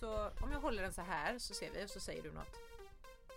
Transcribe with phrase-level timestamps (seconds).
[0.00, 2.56] så om jag håller den så här så ser vi och så säger du något.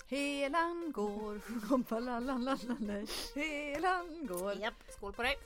[0.07, 3.07] Helan går, kompa la la la la la.
[3.35, 4.53] Helan går.
[4.53, 5.37] Japp, skål på dig.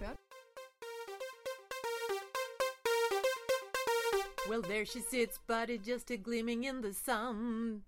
[4.49, 7.84] Well, there she sits, body just a gleaming in the sun.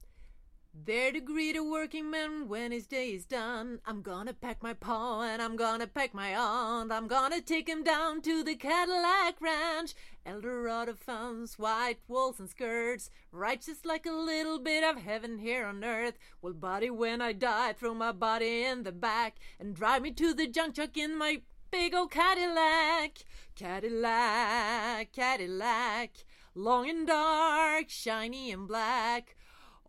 [0.71, 3.79] There to greet a working man when his day is done.
[3.85, 6.91] I'm gonna pack my paw and I'm gonna pack my aunt.
[6.91, 9.95] I'm gonna take him down to the Cadillac Ranch.
[10.27, 13.09] Eldorado fountains, white walls and skirts.
[13.31, 16.19] Righteous like a little bit of heaven here on earth.
[16.39, 20.35] Well, body, when I die, throw my body in the back and drive me to
[20.35, 23.17] the junk truck in my big old Cadillac.
[23.55, 26.11] Cadillac, Cadillac.
[26.53, 29.35] Long and dark, shiny and black.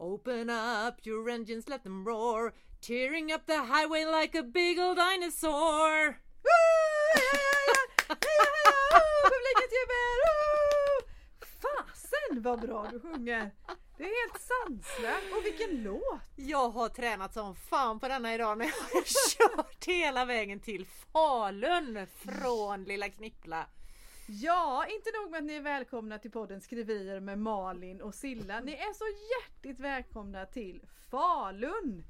[0.02, 4.96] Open up your engines, let them roar, tearing up the highway like a big old
[4.96, 6.16] dinosaur.
[9.22, 10.20] Publikens jubel!
[11.62, 13.50] Fasen vad bra du sjunger!
[13.98, 15.32] Det är helt sanslöst.
[15.36, 16.20] Och vilken låt!
[16.36, 19.04] Jag har tränat som fan på denna idag när jag har
[19.36, 23.66] kört hela vägen till Falun från Lilla Knippla.
[24.32, 28.60] Ja, inte nog med att ni är välkomna till podden Skriverier med Malin och Silla.
[28.60, 32.04] Ni är så hjärtligt välkomna till Falun!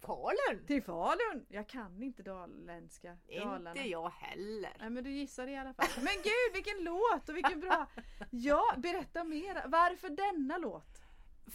[0.00, 0.66] Falun?
[0.66, 1.46] Till Falun!
[1.48, 3.16] Jag kan inte dalländska.
[3.38, 3.70] Dalarna.
[3.70, 4.76] Inte jag heller.
[4.78, 5.86] Nej men du gissade i alla fall.
[5.96, 7.86] Men gud vilken låt och vilken bra!
[8.30, 9.62] Ja, berätta mer.
[9.66, 11.02] Varför denna låt?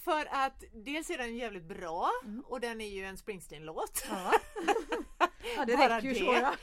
[0.03, 2.09] För att dels är den jävligt bra
[2.45, 4.08] och den är ju en Springsteen-låt.
[4.09, 4.31] Ja,
[5.58, 6.19] ja det Bara räcker ju det.
[6.19, 6.55] så ja.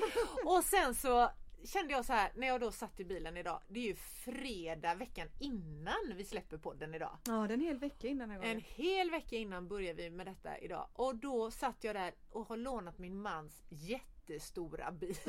[0.45, 1.31] Och sen så
[1.65, 3.61] kände jag så här när jag då satt i bilen idag.
[3.69, 7.19] Det är ju fredag veckan innan vi släpper podden idag.
[7.27, 10.27] Ja, det är en hel vecka innan den En hel vecka innan börjar vi med
[10.27, 15.17] detta idag och då satt jag där och har lånat min mans jättestora bil.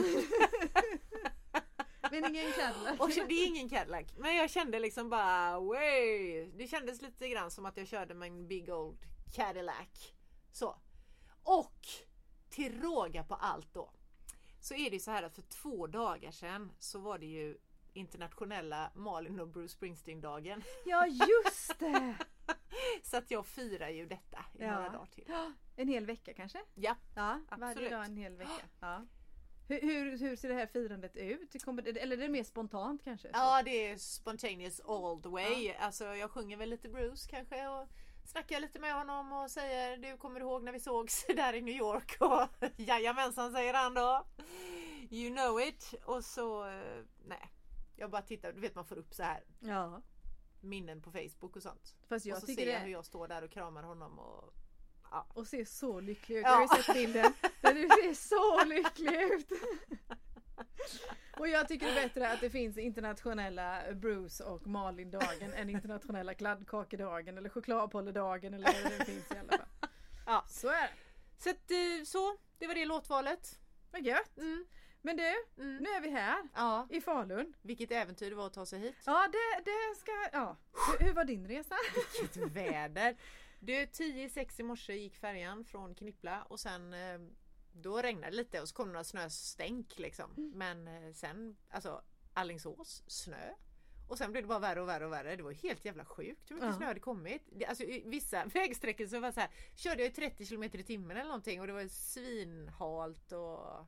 [2.11, 2.99] Men ingen Cadillac.
[2.99, 4.05] Och det är ingen Cadillac.
[4.17, 6.45] Men jag kände liksom bara way.
[6.45, 8.97] Det kändes lite grann som att jag körde med en big old
[9.35, 10.13] Cadillac.
[10.51, 10.75] Så.
[11.43, 11.87] Och
[12.49, 13.91] till råga på allt då.
[14.65, 17.57] Så är det så här att för två dagar sedan så var det ju
[17.93, 20.63] internationella Malin och Bruce Springsteen-dagen.
[20.85, 22.15] Ja, just det!
[23.03, 24.75] Så att jag firar ju detta i Ja.
[24.75, 25.25] några dagar till.
[25.75, 26.59] En hel vecka kanske?
[26.75, 27.91] Ja, Ja, varje Absolut.
[27.91, 28.51] dag en hel vecka.
[28.79, 29.05] Ja.
[29.67, 31.63] Hur, hur, hur ser det här firandet ut?
[31.63, 33.27] Kommer eller är det mer spontant kanske?
[33.27, 33.33] Så?
[33.37, 35.73] ja det är spontaneous all the way.
[35.79, 37.87] Alltså jag sjunger väl lite Bruce kanske och
[38.25, 41.75] snackar lite med honom och säger du kommer ihåg när vi sågs där i New
[41.75, 42.17] York?
[42.19, 44.25] Och jajamensan säger han då.
[45.09, 45.93] You know it.
[46.05, 47.51] Och så eh, nej.
[47.95, 50.01] Jag bara tittar, du vet man får upp så här ja.
[50.61, 51.95] minnen på Facebook och sånt.
[52.07, 54.53] Fast jag och så ser jag det hur jag står där och kramar honom och
[55.11, 55.27] ja.
[55.33, 56.43] och ser så lycklig ut.
[56.43, 56.49] Ja.
[56.49, 57.33] Jag har ju sett bilden.
[57.61, 59.49] Du ser så lycklig ut.
[61.39, 66.33] Och jag tycker det är bättre att det finns internationella Bruce och Malin-dagen än internationella
[66.33, 69.67] kladdkakedagen eller chokladbolledagen eller vad det finns i alla fall.
[70.25, 70.45] Ja.
[70.47, 70.89] Så är det.
[71.37, 73.59] Så att, eh, så, det var det låtvalet.
[73.91, 74.37] Vad gött.
[74.37, 74.65] Mm.
[75.01, 75.23] Men du,
[75.63, 75.77] Mm.
[75.77, 77.53] nu är vi här Ja, i Falun.
[77.61, 78.95] vilket äventyr det var att ta sig hit.
[79.05, 80.11] Ja, det, det ska...
[80.37, 80.57] Ja.
[80.99, 81.75] Hur, hur var din resa?
[82.21, 83.15] Vilket väder!
[83.59, 87.19] Du, 10 i 6 i morse gick färjan från Knippla och sen eh,
[87.75, 90.51] då regnade det lite och så kom det några snöstänk liksom.
[90.55, 92.01] Men eh, sen, alltså
[92.33, 93.49] Allingsås, snö.
[94.07, 95.35] Och sen blev det bara värre och värre och värre.
[95.35, 96.75] Det var helt jävla sjukt hur mycket Ja.
[96.77, 97.43] snö hade kommit.
[97.51, 101.17] Det, alltså, vissa vägsträckor så var så här, körde jag i 30 km i timmen
[101.17, 103.87] eller någonting och det var svinhalt och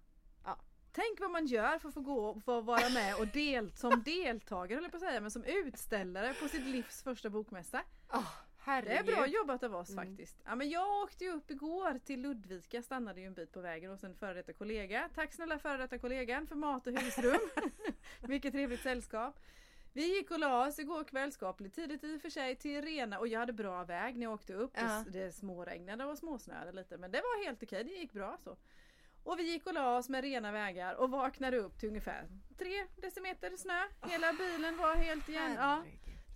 [0.91, 4.03] Tänk vad man gör för att få gå för att vara med och del, som
[4.05, 7.83] deltagare, höll jag på att säga, men som utställare på sitt livs första bokmässa.
[8.13, 8.31] oh,
[8.67, 9.15] Det är herregud.
[9.15, 10.05] bra jobbat av oss Mm.
[10.07, 10.37] faktiskt.
[10.45, 13.91] Ja, men jag åkte ju upp igår till Ludvika, stannade ju en bit på vägen
[13.91, 15.09] hos en före detta kollega.
[15.15, 17.39] Tack snälla före detta kollegan för mat och husrum.
[18.27, 19.39] Mycket trevligt sällskap.
[19.93, 23.19] Vi gick och la oss igår kväll, skapligt tidigt i och för sig, till Rena
[23.19, 24.71] och jag hade bra väg när jag åkte upp.
[24.73, 25.03] Ja.
[25.07, 28.57] Det småregnade och småsnöade lite men det var helt okej, det gick bra så.
[29.23, 32.27] Och vi gick och la oss med rena vägar och vaknade upp till ungefär
[32.57, 33.83] 3 decimeter snö.
[34.07, 35.53] Hela bilen var helt igen.
[35.57, 35.83] Ja.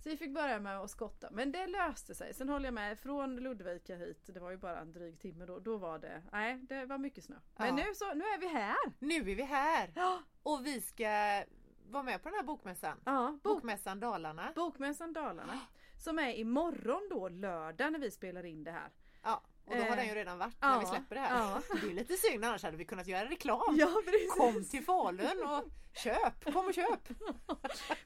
[0.02, 1.28] Så vi fick börja med att skotta.
[1.30, 2.34] Men det löste sig.
[2.34, 5.58] Sen håller jag med, från Ludvika hit, det var ju bara en dryg timme då,
[5.58, 7.36] då var det, nej det var mycket snö.
[7.56, 7.84] Men Ja.
[7.84, 8.76] nu så, nu är vi här!
[8.98, 11.44] Nu är vi här Ja, och vi ska
[11.90, 13.00] vara med på den här bokmässan.
[13.04, 14.52] ja bok, Bokmässan Dalarna.
[14.54, 15.60] Bokmässan Dalarna.
[15.98, 18.90] Som är imorgon då, lördag när vi spelar in det här.
[19.22, 21.38] Ja, och då har Eh, den ju redan varit när vi ja, släpper det här.
[21.38, 21.62] ja.
[21.82, 23.76] Det är lite synd annars hade vi kunnat göra reklam.
[23.78, 23.88] Ja!
[24.36, 25.64] Kom till Falun och
[25.96, 27.08] köp, kom och köp!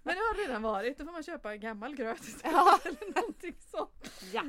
[0.02, 2.78] Men det har redan varit, då får man köpa gammal gröt Ja.
[2.84, 4.12] eller någonting sånt.
[4.32, 4.42] ja.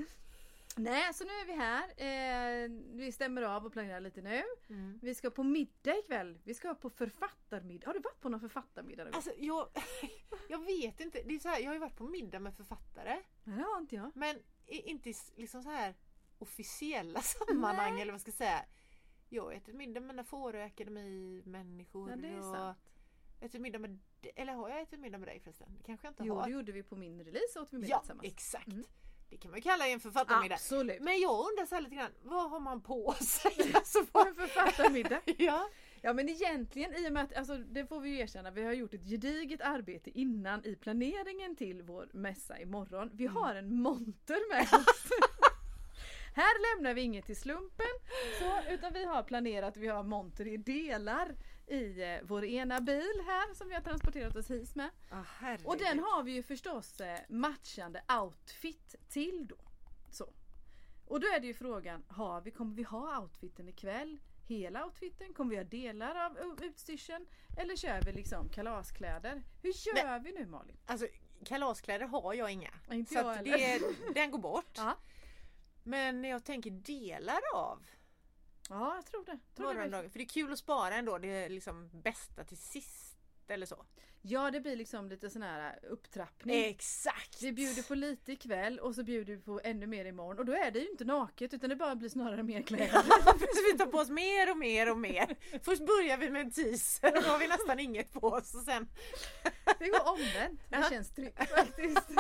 [0.80, 1.84] Nej, så nu är vi här.
[1.98, 4.44] Eh, vi stämmer av och planerar lite nu.
[4.70, 5.00] Mm.
[5.02, 6.38] Vi ska på middag ikväll.
[6.44, 7.88] Vi ska på författarmiddag.
[7.88, 9.14] Har du varit på någon författarmiddag någon?
[9.14, 9.68] Alltså jag,
[10.50, 13.22] jag vet inte, det är så här, jag har ju varit på middag med författare
[13.44, 14.12] Nej, det har inte jag.
[14.16, 15.94] men inte liksom så här
[16.40, 18.02] officiella sammanhang Nej.
[18.02, 18.66] eller vad ska jag säga.
[19.30, 22.78] Jag har ätit middag med mina Fårö-akademi-människor Ja, det är och sant.
[23.42, 24.00] ätit middag med,
[24.36, 25.68] eller har jag ätit middag med dig förresten?
[25.78, 26.46] Det kanske jag inte Jo, har.
[26.46, 28.28] det gjorde vi på min release åt vi middag Ja, tillsammans.
[28.28, 28.68] exakt.
[28.68, 28.84] Mm.
[29.30, 30.56] Det kan man kalla en författarmiddag.
[30.56, 31.02] Absolut.
[31.02, 33.72] Men jag undrar så här lite grann, vad har man på sig?
[33.74, 35.22] alltså, vad, en författarmiddag.
[35.38, 35.70] ja.
[36.02, 38.74] Ja men egentligen i och med att, alltså, det får vi ju erkänna, vi har
[38.74, 43.10] gjort ett gediget arbete innan i planeringen till vår mässa imorgon.
[43.14, 45.10] Vi har en monter med oss.
[46.38, 47.86] Här lämnar vi inget till slumpen,
[48.40, 51.36] så, utan vi har planerat, vi har monter i delar
[51.68, 54.90] i eh, vår ena bil här som vi har transporterat oss hit med.
[55.10, 55.58] Ah.
[55.64, 59.58] Och den har vi ju förstås eh, matchande outfit till då.
[60.12, 60.34] Så.
[61.08, 64.20] Och då är det ju frågan, har vi, kommer vi ha outfiten ikväll?
[64.48, 65.34] Hela outfiten?
[65.34, 67.26] Kommer vi ha delar av utstyrseln?
[67.58, 69.44] Eller kör vi liksom kalaskläder?
[69.62, 70.78] Hur gör vi nu Malin?
[70.86, 71.08] Alltså
[71.46, 72.74] kalaskläder har jag inga.
[72.92, 73.82] Inte så jag det,
[74.14, 74.78] den går bort.
[75.88, 77.86] Men jag tänker delar av
[78.70, 79.40] ja jag tror det.
[79.56, 80.12] Tror det morgondagen.
[80.12, 81.18] För det är kul att spara ändå.
[81.18, 83.18] Det är liksom bästa till sist.
[83.48, 83.86] Eller så.
[84.22, 86.66] ja det blir liksom lite sån här upptrappning.
[86.66, 87.42] Exakt!
[87.42, 90.54] Vi bjuder på lite ikväll och så bjuder vi på ännu mer imorgon och då
[90.54, 93.04] är det ju inte naket utan det bara blir snarare mer kläder.
[93.72, 95.36] vi tar på oss mer och mer och mer.
[95.64, 98.56] Först börjar vi med en teaser och då har vi nästan inget på oss.
[98.56, 98.88] Och sen,
[99.80, 100.62] Det går omvänt.
[100.70, 102.12] Det känns tryggt faktiskt.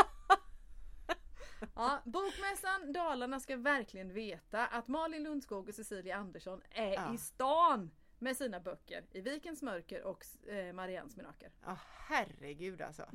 [1.75, 7.13] Ja, Bokmässan Dalarna ska verkligen veta att Malin Lundskog och Cecilia Andersson är Ja.
[7.13, 11.51] i stan med sina böcker i Vikens mörker och eh, Mariannes mirakel.
[11.65, 11.77] ja
[12.07, 13.09] herregud alltså.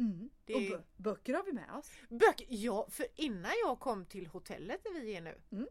[0.44, 1.90] Det Och är- bö- böcker har vi med oss.
[2.08, 5.40] Böcker, ja för innan jag kom till hotellet där vi är nu.
[5.52, 5.68] Mm.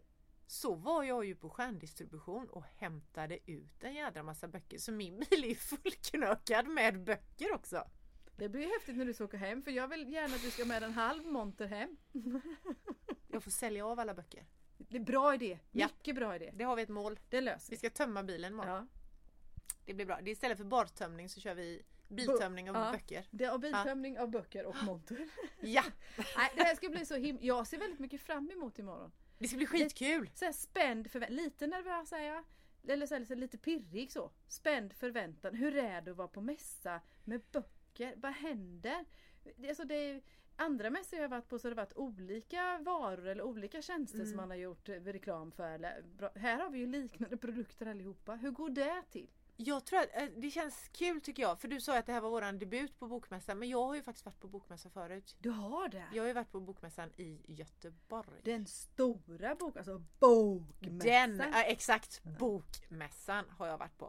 [0.47, 4.77] Så var jag ju på stjärndistribution och hämtade ut en jädra massa böcker.
[4.77, 7.83] Så min bil är fullknökad med böcker också.
[8.41, 10.65] Det blir häftigt när du ska åka hem för jag vill gärna att du ska
[10.65, 11.97] med en halv monter hem.
[13.27, 14.45] Jag får sälja av alla böcker.
[14.77, 15.59] Det är bra idé.
[15.71, 15.87] Ja.
[15.87, 16.51] Mycket bra idé.
[16.53, 17.19] Det har vi ett mål.
[17.29, 17.77] Det löser Vi vi.
[17.77, 18.73] ska tömma bilen imorgon.
[18.73, 18.87] Ja.
[19.85, 20.19] Det blir bra.
[20.21, 22.91] Det är istället för bartömning så kör vi biltömning av Ja.
[22.91, 23.27] böcker.
[23.31, 25.29] Det är biltömning av böcker och monter.
[25.61, 25.83] Ja!
[26.37, 27.41] Nej, det här ska bli så himla...
[27.41, 29.11] Jag ser väldigt mycket fram emot imorgon.
[29.39, 30.29] Det ska bli skitkul!
[30.33, 32.43] så här spänd förväntan, lite nervös är jag.
[32.87, 34.31] Eller så här, lite pirrig så.
[34.47, 35.55] Spänd förväntan.
[35.55, 37.80] Hur är det att vara på mässa med böcker?
[38.15, 39.05] Vad händer?
[39.69, 40.21] Alltså det är,
[40.55, 44.17] andra mässor jag har varit på så har det varit olika varor eller olika tjänster
[44.19, 44.27] Mm.
[44.27, 45.71] som man har gjort eh, reklam för.
[45.71, 46.03] Eller,
[46.35, 48.35] här har vi ju liknande produkter allihopa.
[48.35, 49.29] Hur går det till?
[49.57, 51.59] Jag tror att eh, det känns kul tycker jag.
[51.61, 53.59] För du sa att det här var våran debut på Bokmässan.
[53.59, 55.35] Men jag har ju faktiskt varit på Bokmässa förut.
[55.39, 56.03] Du har det?
[56.13, 58.41] Jag har ju varit på Bokmässan i Göteborg.
[58.43, 60.97] Den stora boken, alltså bokmässan.
[61.37, 64.05] Den, exakt, Bokmässan har jag varit på.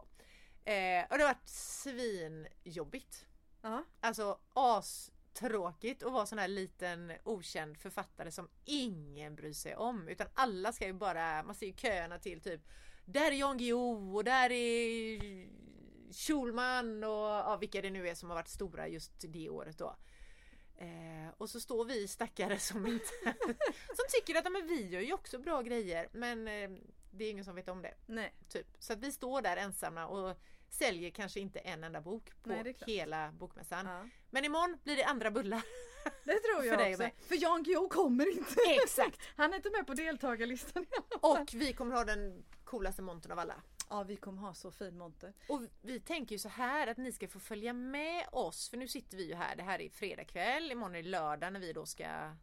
[0.65, 3.25] Eh, och det har varit svinjobbigt.
[3.63, 3.83] Ja.
[3.99, 10.07] Alltså astråkigt att vara sån här liten okänd författare som ingen bryr sig om.
[10.07, 12.61] Utan alla ska ju bara, man ser ju köerna till typ
[13.05, 15.19] Där är Jan Guillou och där är
[16.13, 19.95] Schulman och ja, vilka det nu är som har varit stora just det året då.
[20.75, 23.35] Eh, och så står vi stackare som inte
[23.95, 26.69] som tycker att men vi gör ju också bra grejer men eh,
[27.11, 27.93] det är ingen som vet om det.
[28.05, 28.33] Nej.
[28.49, 28.67] Typ.
[28.79, 30.37] Så att vi står där ensamma och
[30.73, 33.85] säljer kanske inte en enda bok på Nej, hela bokmässan.
[33.85, 34.09] Ja.
[34.29, 35.61] Men imorgon blir det andra bullar.
[36.23, 37.03] Det tror För jag dig också.
[37.03, 37.11] med.
[37.27, 38.55] För Jan Guillou kommer inte.
[38.83, 39.21] Exakt!
[39.35, 40.85] Han är inte med på deltagarlistan.
[41.21, 43.61] Och vi kommer ha den coolaste montern av alla.
[43.89, 45.33] Ja, vi kommer ha så fin monter.
[45.49, 48.87] Och vi tänker ju så här att ni ska få följa med oss för nu
[48.87, 49.55] sitter vi ju här.
[49.55, 52.35] Det här är fredag kväll, imorgon är det lördag när vi då ska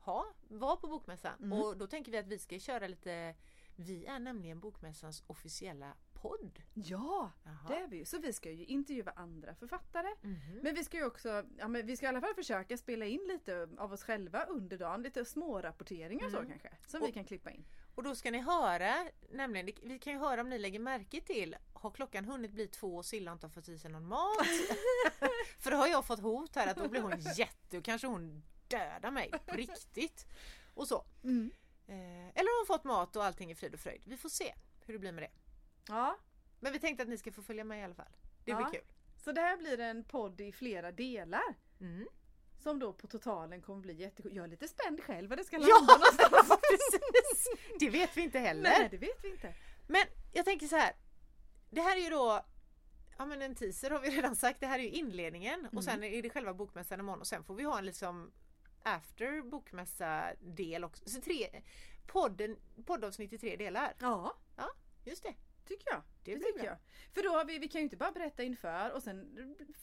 [0.00, 1.38] ha, vara på Bokmässan.
[1.38, 1.52] Mm.
[1.52, 3.34] Och då tänker vi att vi ska köra lite
[3.76, 6.62] Vi är nämligen Bokmässans officiella podd.
[6.74, 7.56] Ja, Jaha.
[7.68, 8.04] det är vi ju.
[8.04, 10.08] Så vi ska ju intervjua andra författare.
[10.20, 10.60] Mhm.
[10.62, 13.20] Men vi ska ju också, ja men vi ska i alla fall försöka spela in
[13.28, 15.02] lite av oss själva under dagen.
[15.02, 16.50] Lite små rapporteringar och så Mm.
[16.50, 16.70] kanske.
[16.86, 17.64] Som vi Och- kan klippa in.
[17.94, 18.94] Och då ska ni höra,
[19.30, 22.96] nämligen, vi kan ju höra om ni lägger märke till, har klockan hunnit bli två
[22.96, 24.46] och Silla inte har fått i sig någon mat?
[25.58, 28.42] För då har jag fått hot här att då blir hon jätte och kanske hon
[28.68, 30.26] dödar mig på riktigt.
[30.74, 31.04] Och så.
[31.24, 31.50] Mm.
[31.86, 31.94] Eh,
[32.28, 34.02] eller har hon fått mat och allting är frid och fröjd.
[34.04, 34.54] Vi får se
[34.86, 35.30] hur det blir med det.
[35.90, 36.16] Ja,
[36.60, 38.12] Men vi tänkte att ni ska få följa med i alla fall.
[38.44, 38.70] Det blir Ja.
[38.70, 38.84] kul.
[39.16, 41.54] så det här blir en podd i flera delar.
[41.80, 42.08] Mm.
[42.58, 44.36] Som då på totalen kommer bli jättekul.
[44.36, 46.48] Jag är lite spänd själv vad det ska Ja, landa någonstans.
[46.48, 47.48] precis!
[47.80, 48.62] Det vet vi inte heller.
[48.62, 49.54] Nej, det vet vi inte.
[49.88, 50.92] Men jag tänker så här.
[51.70, 52.44] Det här är ju då
[53.18, 54.60] Ja men en teaser har vi redan sagt.
[54.60, 57.54] Det här är ju inledningen och sen är det själva bokmässan imorgon och sen får
[57.54, 58.32] vi ha en liksom
[58.82, 61.08] after bokmässa del också.
[61.08, 61.62] Så tre,
[62.06, 62.56] podden,
[62.86, 63.94] poddavsnitt i tre delar.
[64.00, 64.36] Ja,
[65.04, 65.34] Just det.
[65.64, 66.02] Tycker jag.
[66.24, 66.64] Det Det, tycker bra.
[66.66, 66.76] jag.
[67.14, 69.36] För då har vi, vi kan ju inte bara berätta inför och sen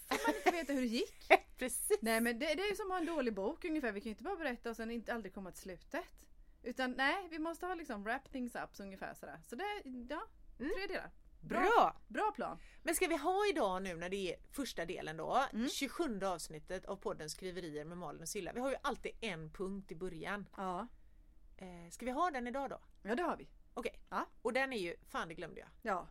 [0.07, 1.27] får man inte veta hur det gick.
[1.57, 1.97] Precis.
[2.01, 3.91] Nej men det, det är ju som att ha en dålig bok ungefär.
[3.91, 6.05] Vi kan ju inte bara berätta och sen inte aldrig komma till slutet.
[6.63, 9.39] Utan nej, vi måste ha liksom wrap things up så ungefär sådär.
[9.47, 10.21] Så det, ja,
[10.59, 10.71] Mm.
[10.75, 11.11] tre delar.
[11.41, 11.95] Bra!
[12.07, 12.59] Bra plan.
[12.83, 15.69] Men ska vi ha idag nu när det är första delen då, Mm.
[15.69, 18.53] 27 avsnittet av podden Skriverier med Malin och Silla.
[18.53, 20.49] Vi har ju alltid en punkt i början.
[20.57, 20.87] Ja.
[21.57, 22.79] Eh, ska vi ha den idag då?
[23.03, 23.47] Ja det har vi.
[23.77, 23.99] Okej.
[24.09, 24.25] Ja.
[24.41, 25.69] Och den är ju, fan det glömde jag.
[25.81, 26.07] Ja.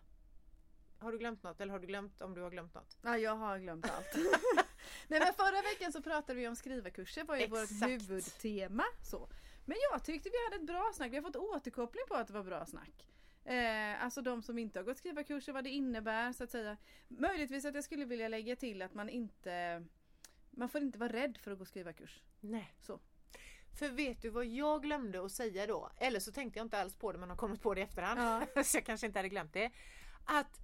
[0.99, 2.99] Har du glömt något eller har du glömt om du har glömt något?
[3.03, 4.15] Ja, jag har glömt allt.
[5.09, 7.91] Nej men förra veckan så pratade vi om skrivarkurser, var ju vårt Exakt.
[7.91, 8.85] huvudtema.
[9.03, 9.29] Så.
[9.65, 12.33] Men jag tyckte vi hade ett bra snack, vi har fått återkoppling på att det
[12.33, 13.07] var bra snack.
[13.45, 16.77] Eh, alltså de som inte har gått skrivarkurser, vad det innebär så att säga.
[17.09, 19.85] Möjligtvis att jag skulle vilja lägga till att man inte
[20.51, 22.23] man får inte vara rädd för att gå skrivarkurs.
[22.41, 22.75] Nej.
[22.81, 23.01] Så.
[23.77, 25.91] För vet du vad jag glömde att säga då?
[25.97, 28.49] Eller så tänkte jag inte alls på det men har kommit på det i efterhand.
[28.55, 28.63] Ja.
[28.65, 29.71] så jag kanske inte hade glömt det.
[30.25, 30.61] Att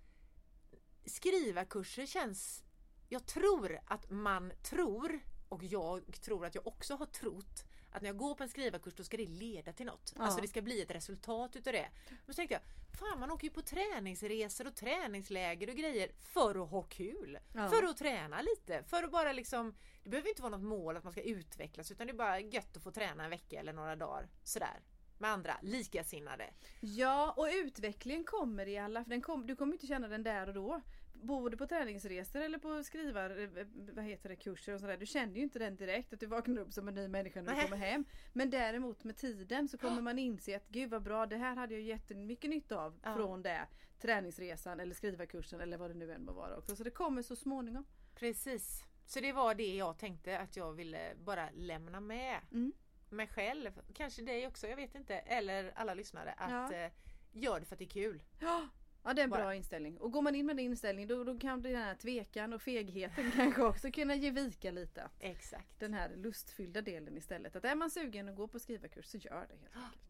[1.06, 2.64] skrivarkurser känns...
[3.08, 8.08] Jag tror att man tror, och jag tror att jag också har trott, att när
[8.08, 10.12] jag går på en skrivarkurs då ska det leda till något.
[10.16, 10.22] Ja.
[10.22, 11.88] Alltså det ska bli ett resultat utav det.
[12.08, 12.62] Men så tänkte jag,
[12.98, 17.38] fan man åker ju på träningsresor och träningsläger och grejer för att ha kul.
[17.54, 17.68] Ja.
[17.68, 18.82] För att träna lite.
[18.82, 22.06] För att bara liksom, det behöver inte vara något mål att man ska utvecklas utan
[22.06, 24.28] det är bara gött att få träna en vecka eller några dagar.
[24.44, 24.80] Sådär.
[25.18, 26.50] Med andra likasinnade.
[26.80, 30.54] Ja, och utvecklingen kommer i alla, den kom, du kommer inte känna den där och
[30.54, 30.80] då.
[31.22, 34.96] Både på träningsresor eller på skrivar, eh, vad heter det, kurser och sådär.
[34.96, 37.54] Du känner ju inte den direkt att du vaknar upp som en ny människa när
[37.56, 38.04] du kommer hem.
[38.32, 41.74] Men däremot med tiden så kommer man inse att gud vad bra, det här hade
[41.74, 43.14] jag jättemycket nytta av Ja.
[43.16, 43.66] från det.
[44.00, 46.76] Träningsresan eller skrivarkursen eller vad det nu än må vara också.
[46.76, 47.84] Så det kommer så småningom.
[48.14, 48.84] Precis.
[49.06, 52.72] Så det var det jag tänkte att jag ville bara lämna med Mm.
[53.10, 53.70] mig själv.
[53.94, 55.14] Kanske dig också, jag vet inte.
[55.14, 56.32] Eller alla lyssnare.
[56.36, 56.76] Att Ja.
[56.78, 56.92] eh,
[57.32, 58.22] gör det för att det är kul.
[58.40, 58.68] Ja,
[59.04, 59.40] ja det är en Bara.
[59.42, 59.98] bra inställning.
[59.98, 63.30] Och går man in med den inställningen då, då kan den här tvekan och fegheten
[63.36, 65.08] kanske också kunna ge vika lite.
[65.20, 65.80] Exakt.
[65.80, 67.56] den här lustfyllda delen istället.
[67.56, 70.02] Att är man sugen att gå på skrivarkurs så gör det helt enkelt.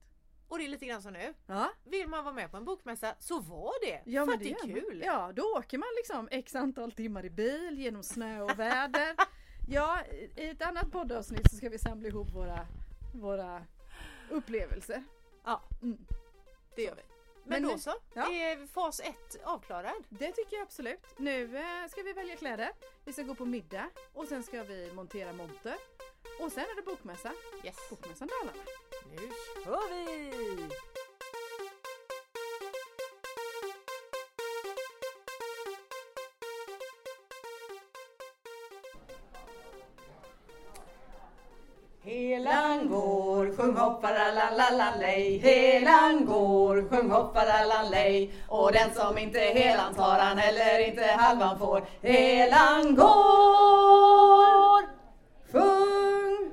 [0.48, 1.34] Och det är lite grann som nu.
[1.46, 4.02] Ja, Vill man vara med på en bokmässa så var det.
[4.04, 5.02] ja för men att det är kul.
[5.06, 9.16] Ja, då åker man liksom x antal timmar i bil genom snö och väder.
[9.68, 10.02] Ja,
[10.36, 12.66] i ett annat poddavsnitt så ska vi samla ihop våra,
[13.14, 13.62] våra
[14.30, 15.04] upplevelser.
[15.44, 15.98] Ja, Mm.
[16.76, 17.02] det gör vi.
[17.44, 17.94] Men, Men då så.
[18.14, 18.32] ja.
[18.32, 20.04] Är fas ett avklarad?
[20.08, 21.00] Det tycker jag absolut.
[21.16, 22.70] Nu eh, ska vi välja kläder,
[23.04, 25.74] vi ska gå på middag och sen ska vi montera monter.
[26.40, 27.32] Och sen är det bokmässa,
[27.64, 27.76] Yes.
[27.90, 28.64] Bokmässan Dalarna.
[29.10, 29.30] Nu
[29.64, 30.91] kör vi!
[42.12, 50.38] Helan går, sjung hopparalallalej Helan går, sjung hopparalalej Och den som inte helan tar han
[50.38, 54.82] heller inte halvan får Helan går,
[55.52, 56.52] sjung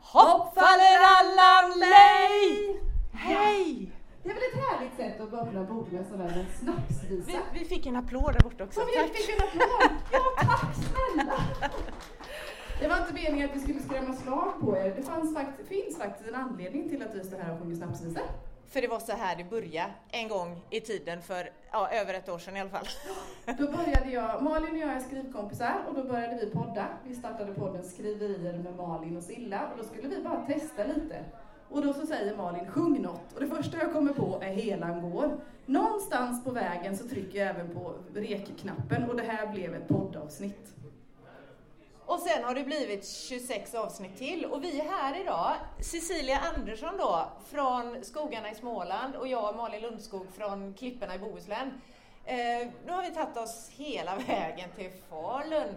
[0.00, 2.80] hoppfallerallalej
[3.12, 3.92] Hej!
[4.22, 7.38] Det är väl ett härligt sätt att öppna bokmässan med en snapsvisa?
[7.52, 8.80] Vi, vi fick en applåd där borta också.
[8.80, 9.90] Som vi fick en applåd!
[10.12, 11.34] Ja, tack snälla!
[12.80, 14.92] Det var inte meningen att vi skulle skrämma slag på er.
[14.96, 18.22] Det fanns fakt- finns faktiskt en anledning till att vi står här och sjunger snapsvisor.
[18.68, 22.28] För det var så här det började en gång i tiden för ja, över ett
[22.28, 22.86] år sedan i alla fall.
[23.58, 26.86] Då började jag, Malin och jag är skrivkompisar och då började vi podda.
[27.06, 31.24] Vi startade podden Skriverier med Malin och Silla och då skulle vi bara testa lite.
[31.70, 33.32] Och då så säger Malin, sjung något.
[33.34, 35.36] Och det första jag kommer på är Helan går.
[35.66, 40.72] Någonstans på vägen så trycker jag även på rekknappen och det här blev ett poddavsnitt.
[42.08, 45.54] Och sen har det blivit 26 avsnitt till och vi är här idag.
[45.80, 51.80] Cecilia Andersson då från skogarna i Småland och jag Malin Lundskog från klipporna i Bohuslän.
[52.24, 55.74] Eh, nu har vi tagit oss hela vägen till Falun.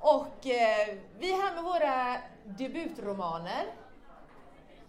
[0.00, 3.66] Och eh, vi är här med våra debutromaner.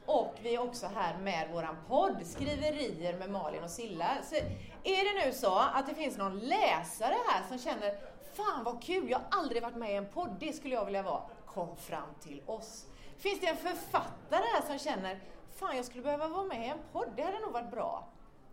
[0.06, 4.18] Och vi är också här med våran podd Skriverier med Malin och Silla.
[4.24, 4.36] Så
[4.84, 8.09] är det nu så att det finns någon läsare här som känner
[8.40, 11.04] Fan vad kul, jag har aldrig varit med i en podd, det skulle jag vilja
[11.04, 11.22] vara.
[11.46, 12.86] Kom fram till oss.
[13.18, 15.20] Finns det en författare här som känner
[15.60, 18.08] Fan jag skulle behöva vara med i en podd, det hade nog varit bra.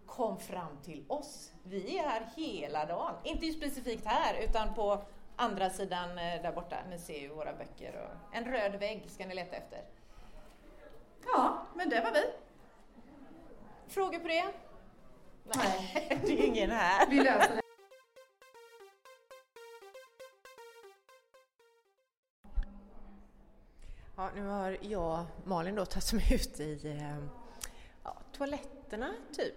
[0.06, 1.52] Kom fram till oss.
[1.62, 3.14] Vi är här hela dagen.
[3.24, 5.02] Inte specifikt här utan på
[5.36, 6.76] andra sidan eh, där borta.
[6.90, 9.84] Ni ser ju våra böcker och en röd vägg ska ni leta efter.
[11.26, 12.24] Ja, men det var vi.
[13.88, 14.44] Frågor på det?
[15.44, 17.06] Nej, det är ingen här.
[17.10, 17.65] Vi löser det.
[24.18, 27.18] Ja, nu har jag Malin då tagit mig ut i eh,
[28.04, 29.54] ja, toaletterna typ.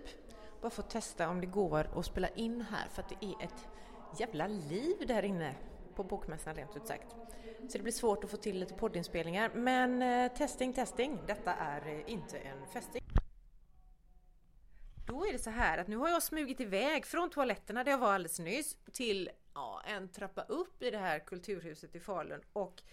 [0.62, 3.46] Bara för att testa om det går att spela in här för att det är
[3.46, 3.68] ett
[4.20, 5.56] jävla liv där inne
[5.96, 7.16] på Bokmässan rent ut sagt.
[7.70, 11.20] Så det blir svårt att få till lite poddinspelningar men eh, testing, testing.
[11.28, 13.04] Detta är eh, inte en fästing.
[15.08, 17.98] Då är det så här att nu har jag smugit iväg från toaletterna där jag
[17.98, 22.84] var alldeles nyss till ja, en trappa upp i det här kulturhuset i Falun och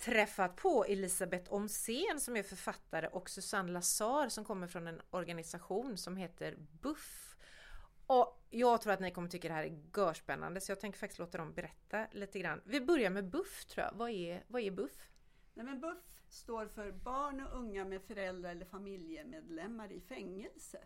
[0.00, 5.96] träffat på Elisabeth Omsen som är författare och Susanne Lazar som kommer från en organisation
[5.96, 7.36] som heter BUFF.
[8.06, 11.18] Och jag tror att ni kommer tycka det här är görspännande så jag tänker faktiskt
[11.18, 12.60] låta dem berätta lite grann.
[12.64, 13.92] Vi börjar med BUFF tror jag.
[13.94, 15.10] Vad är, vad är BUFF?
[15.54, 20.84] Nej, men BUFF står för barn och unga med föräldrar eller familjemedlemmar i fängelse.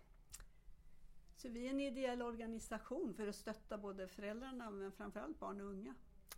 [1.37, 5.67] Så vi är en ideell organisation för att stötta både föräldrarna men framförallt barn och
[5.67, 5.95] unga.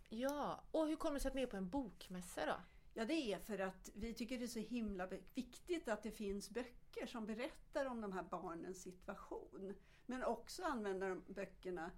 [0.09, 2.55] Ja, och hur kommer det sig att ni är på en bokmässa då?
[2.93, 6.49] Ja, det är för att vi tycker det är så himla viktigt att det finns
[6.49, 9.75] böcker som berättar om de här barnens situation.
[10.05, 11.91] Men också använder de böckerna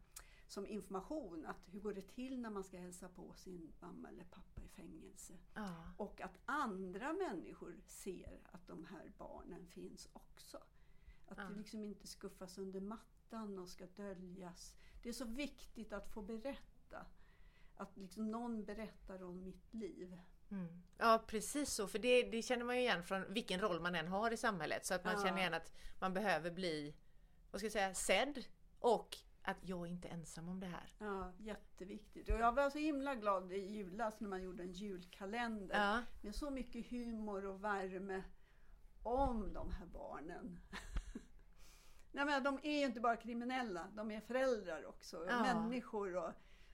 [0.48, 1.46] som information.
[1.46, 4.68] Att hur går det till när man ska hälsa på sin mamma eller pappa i
[4.68, 5.34] fängelse?
[5.54, 5.94] Ja.
[5.98, 10.58] Och att andra människor ser att de här barnen finns också.
[11.28, 11.44] Att Ja.
[11.44, 14.74] det liksom inte skuffas under mattan och ska döljas.
[15.04, 17.06] Det är så viktigt att få berätta.
[17.80, 20.18] Att liksom någon berättar om mitt liv.
[20.52, 20.82] Mm.
[20.98, 24.08] Ja precis så, för det, det känner man ju igen från vilken roll man än
[24.08, 24.86] har i samhället.
[24.86, 25.24] Så att man Ja.
[25.26, 26.96] känner igen att man behöver bli,
[27.52, 28.46] vad ska jag säga, sedd
[28.80, 30.94] och att jag är inte ensam om det här.
[31.00, 32.30] Ja, jätteviktigt.
[32.30, 36.36] Och jag var så himla glad i julas när man gjorde en julkalender Ja, med
[36.36, 38.24] så mycket humor och värme
[39.04, 40.60] om de här barnen.
[42.12, 45.42] Nej, men de är ju inte bara kriminella, de är föräldrar också, Ja.
[45.42, 46.16] människor.
[46.16, 46.32] Och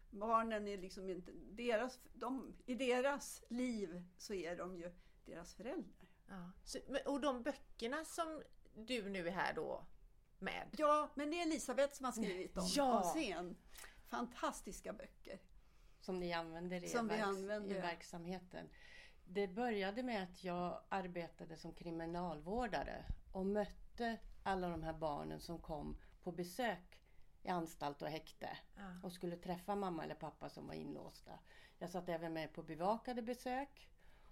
[0.09, 1.31] barnen är liksom inte...
[1.51, 4.91] Deras, de, I deras liv så är de ju
[5.25, 6.07] deras föräldrar.
[6.27, 6.51] ja.
[6.63, 8.43] Så, och de böckerna som
[8.75, 9.85] du nu är här då
[10.39, 10.67] med.
[10.77, 13.01] Ja, men det är Elisabeth som har skrivit dem Ja.
[13.01, 13.55] scen.
[14.07, 15.39] Fantastiska böcker.
[15.99, 18.69] som ni använder i, Som vi verks- använder, i verksamheten.
[19.27, 25.59] Det började med att jag arbetade som kriminalvårdare och mötte alla de här barnen som
[25.59, 27.01] kom på besök
[27.45, 28.83] i anstalt och häkte Ja.
[29.03, 31.31] och skulle träffa mamma eller pappa som var inlåsta.
[31.79, 33.89] Jag satt även med på bevakade besök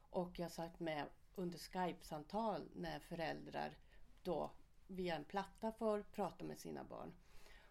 [0.10, 3.78] och jag satt med under Skype-samtal när föräldrar
[4.24, 4.52] då
[4.88, 7.14] via en platta får prata med sina barn.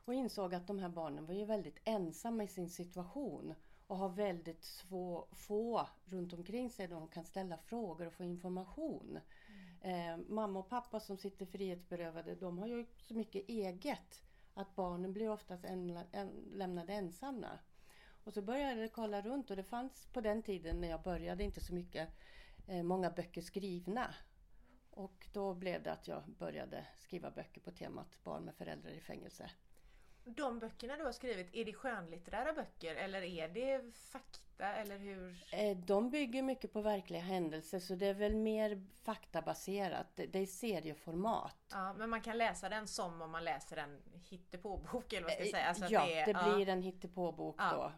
[0.05, 3.55] Och insåg att de här barnen var ju väldigt ensamma i sin situation
[3.87, 8.25] och har väldigt svå, få runt omkring sig där de kan ställa frågor och få
[8.25, 9.19] information.
[9.81, 14.23] Eh, mamma och pappa som sitter frihetsberövade, de har ju så mycket eget
[14.55, 17.59] att barnen blir oftast en, en, lämnade ensamma.
[18.25, 21.45] Och så började jag kolla runt och det fanns på den tiden när jag började
[21.45, 22.09] inte så mycket,
[22.67, 24.15] eh, många böcker skrivna.
[24.91, 29.01] Och då blev det att jag började skriva böcker på temat barn med föräldrar i
[29.01, 29.51] fängelse.
[30.25, 35.45] De böckerna du har skrivit, är det skönlitterära böcker eller är det fakta eller hur?
[35.53, 40.07] Eh, De bygger mycket på verkliga händelser så det är väl mer faktabaserat.
[40.17, 41.57] Det är serieformat.
[41.71, 45.43] Ja, men man kan läsa den som om man läser en hittepåbok eller vad ska
[45.43, 45.67] jag säga?
[45.69, 46.55] Alltså ja, det, är- det ja.
[46.55, 47.93] blir en hittepåbok Ja.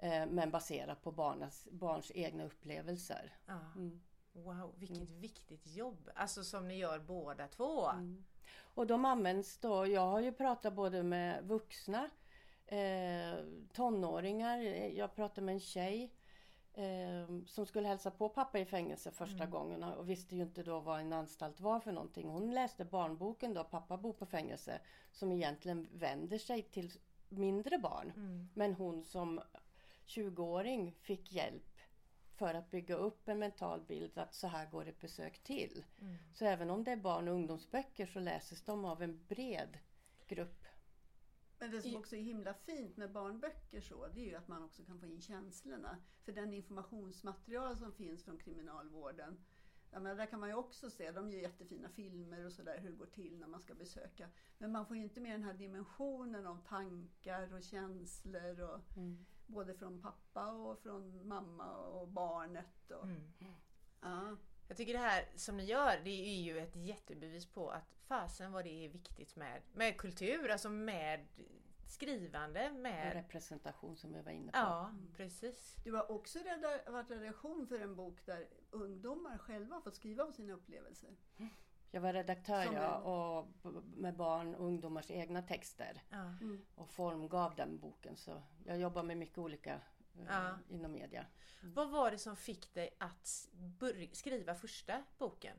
[0.00, 0.06] då.
[0.06, 3.32] eh, Men baserat på barnas, barns egna upplevelser.
[3.46, 3.58] Ja.
[3.76, 4.00] Mm.
[4.32, 6.10] Wow, vilket viktigt jobb!
[6.14, 7.88] Alltså som ni gör båda två.
[7.90, 8.24] Mm.
[8.60, 12.10] Och de används då, jag har ju pratat både med vuxna,
[12.66, 16.12] eh, tonåringar, eh, jag pratade med en tjej
[16.74, 20.80] eh, som skulle hälsa på pappa i fängelse första gången och visste ju inte då
[20.80, 22.28] vad en anstalt var för någonting.
[22.28, 24.80] Hon läste barnboken då, Pappa bor på fängelse,
[25.12, 26.92] som egentligen vänder sig till
[27.28, 28.12] mindre barn.
[28.16, 28.48] Mm.
[28.54, 29.40] Men hon som
[30.06, 31.80] 20-åring fick hjälp
[32.36, 35.84] för att bygga upp en mental bild att så här går ett besök till.
[36.00, 36.16] Mm.
[36.34, 39.78] Så även om det är barn och ungdomsböcker så läses de av en bred
[40.26, 40.63] grupp.
[41.58, 44.62] Men det som också är himla fint med barnböcker så, det är ju att man
[44.62, 45.98] också kan få in känslorna.
[46.24, 49.44] För den informationsmaterial som finns från kriminalvården,
[49.90, 52.90] ja, men där kan man ju också se, de gör jättefina filmer och sådär hur
[52.90, 54.28] det går till när man ska besöka.
[54.58, 59.24] Men man får ju inte med den här dimensionen av tankar och känslor, och, Mm.
[59.46, 62.90] både från pappa och från mamma och barnet.
[62.90, 63.22] Och, Mm.
[64.00, 64.36] ja.
[64.68, 68.52] Jag tycker det här som ni gör, det är ju ett jättebevis på att fasen
[68.52, 71.26] vad det är viktigt med, med kultur, alltså med
[71.86, 73.12] skrivande, Och med...
[73.12, 74.58] representation som vi var inne på.
[74.58, 75.76] Ja, precis.
[75.84, 80.32] Du har också reda- varit redaktion för en bok där ungdomar själva fått skriva om
[80.32, 81.10] sina upplevelser.
[81.90, 83.48] Jag var redaktör Som ja, och
[83.96, 86.34] med barn och ungdomars egna texter Ja.
[86.74, 88.16] och formgav den boken.
[88.16, 89.80] Så jag jobbar med mycket olika
[90.28, 90.58] Ja.
[90.68, 91.26] inom media.
[91.60, 93.48] Vad var det som fick dig att
[94.12, 95.56] skriva första boken?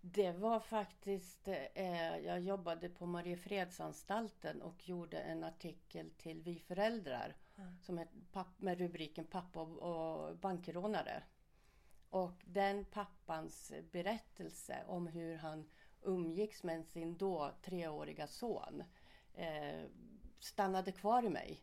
[0.00, 7.36] Det var faktiskt, eh, jag jobbade på Mariefredsanstalten och gjorde en artikel till Vi föräldrar
[7.80, 11.22] som är papp, med rubriken Pappa och, och bankrånare.
[12.10, 15.68] Och den pappans berättelse om hur han
[16.02, 18.84] umgicks med sin då treåriga son
[19.34, 19.84] eh,
[20.38, 21.62] stannade kvar i mig.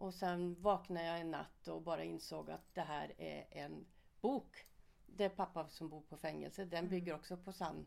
[0.00, 3.86] Och sen vaknade jag en natt och bara insåg att det här är en
[4.20, 4.66] bok.
[5.06, 6.64] Det är pappa som bor på fängelse.
[6.64, 7.86] Den bygger också på sann...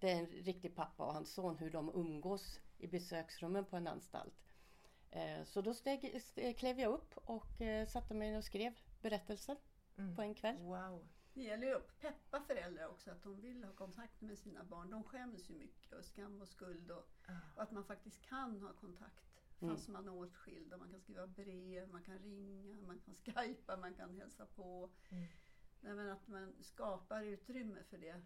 [0.00, 3.86] Det är en riktig pappa och hans son, hur de umgås i besöksrummen på en
[3.86, 4.34] anstalt.
[5.10, 9.56] Eh, Så då steg, steg, klev jag upp och eh, satte mig och skrev berättelsen
[10.16, 10.56] på en kväll.
[10.56, 11.08] Wow.
[11.34, 14.90] Det gäller ju att peppa föräldrar också, att de vill ha kontakt med sina barn.
[14.90, 17.08] De skäms ju mycket och skam och skuld och,
[17.56, 19.27] och att man faktiskt kan ha kontakt
[19.60, 20.72] fast man är åtskild.
[20.72, 24.90] Och man kan skriva brev, man kan ringa, man kan skypa, man kan hälsa på.
[25.80, 28.22] Nej, men att man skapar utrymme för det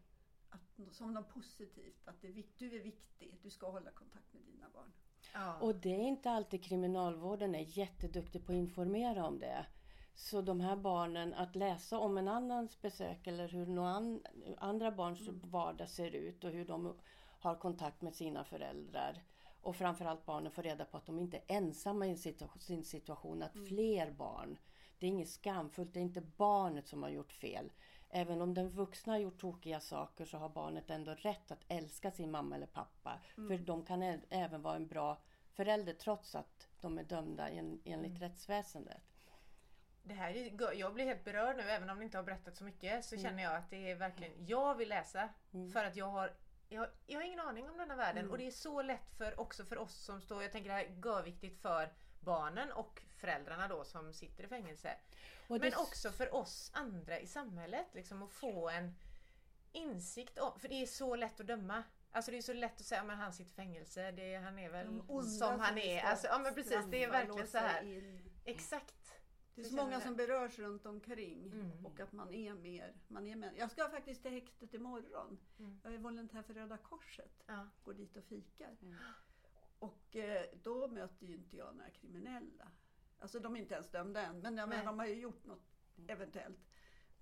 [0.51, 2.09] att, som något positivt.
[2.09, 4.92] Att det är, du är viktig, du ska hålla kontakt med dina barn.
[5.35, 5.59] Ja.
[5.61, 9.66] Och det är inte alltid kriminalvården är jätteduktig på att informera om det.
[10.14, 14.23] Så de här barnen, att läsa om en annans besök eller hur några an,
[14.59, 16.95] andra barns vardag ser ut och hur de
[17.40, 19.23] har kontakt med sina föräldrar.
[19.62, 22.16] Och framförallt barnen får reda på att de inte är ensamma i
[22.59, 24.59] sin situation, att fler barn.
[24.98, 27.72] Det är inget skamfullt, det är inte barnet som har gjort fel.
[28.11, 32.11] Även om den vuxna har gjort tokiga saker så har barnet ändå rätt att älska
[32.11, 33.20] sin mamma eller pappa.
[33.35, 35.18] För de kan även vara en bra
[35.53, 39.03] förälder trots att de är dömda en, enligt rättsväsendet.
[40.03, 42.64] Det här är, jag blir helt berörd nu även om ni inte har berättat så
[42.64, 45.29] mycket så känner jag att det är verkligen, jag vill läsa
[45.72, 46.33] för att jag har
[46.72, 49.40] jag, jag har ingen aning om den här världen och det är så lätt för
[49.40, 53.68] också för oss som står, jag tänker det här är görviktigt för barnen och föräldrarna
[53.68, 54.96] då som sitter i fängelse.
[55.48, 58.94] Och Men det- också för oss andra i samhället liksom att få en
[59.72, 61.82] insikt om, för det är så lätt att döma.
[62.11, 64.68] Alltså det är så lätt att säga men han sitter i fängelse, det, han är
[64.70, 64.87] väl
[65.38, 66.02] som han är.
[66.02, 67.82] Alltså, ja men precis, det är verkligen så här.
[68.44, 69.12] Exakt.
[69.54, 71.86] Det är Så många som berörs runt omkring Mm.
[71.86, 72.94] och att man är mer.
[73.08, 73.52] Man är mer.
[73.56, 75.38] Jag ska faktiskt till häktet imorgon.
[75.58, 75.80] Mm.
[75.84, 77.42] Jag är volontär för Röda Korset.
[77.46, 77.68] Ja.
[77.84, 78.76] Går dit och fikar.
[79.78, 82.70] Och eh, då möter ju inte jag några kriminella.
[83.18, 85.72] Alltså de är inte ens dömda än, men jag menar, de har ju gjort något
[86.08, 86.58] eventuellt.